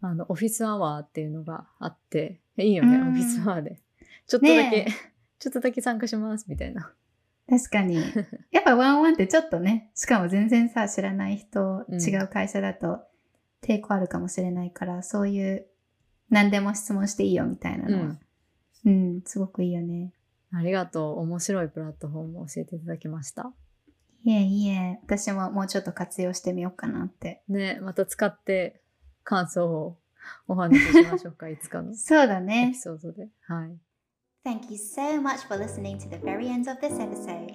[0.00, 3.80] あの、オフィスアワーっていうのがあって、いいよね、うんオフィスアワーで。
[4.26, 4.86] ちょっとだけ、ね
[5.38, 6.92] ちょっとだけ参加します、みたいな。
[7.48, 7.96] 確かに。
[8.50, 13.02] やっぱワンワンってちょっとね、しかも全然さ、知らない人、うん違う会社だと
[13.62, 15.66] 抵抗あるかもしれないから、そういう
[16.30, 18.16] 何でも質問していいよみたいなのは、
[18.84, 20.12] うん、すごくいいよね。
[20.52, 21.20] ありがとう。
[21.20, 23.52] 面白いプラットフォームを教えていただきました。
[24.24, 27.42] いえいえ、私ももうちょっと活用してみようかなって。
[27.48, 28.80] ね、また使って
[29.22, 29.98] 感想を
[30.48, 32.78] お話ししましょうか、 いつかのそうだエねピ。
[32.78, 33.28] ソードで。
[33.42, 33.78] はい。
[34.44, 37.54] Thank you so much for listening to the very end of this episode.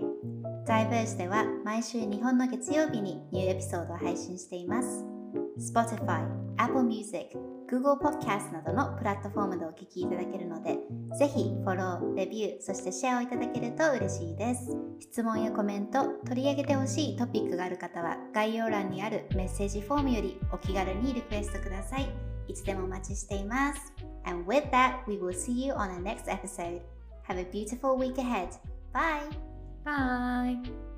[0.66, 5.19] Diverge では毎週日本の月曜日にニューエピソードを配信しています。
[5.60, 6.26] Spotify、
[6.58, 7.38] Apple Music、
[7.70, 10.78] Google Podcast などのプラットフォームでお聞きいただけるので、
[11.18, 14.76] ぜひフォロー、レビュー、そしてシェアをいただけると嬉しいです。
[15.00, 22.10] 質問やコメント、取り上げてほしいトピックがある方は概要欄にあるメッセージフォームよりお気軽にリクエストください。
[22.48, 23.94] いつでもお待ちしています。
[24.26, 26.82] And with that, we will see you on the next episode.
[27.28, 28.50] Have a beautiful week ahead.
[28.94, 29.50] Bye!
[29.86, 30.89] バイ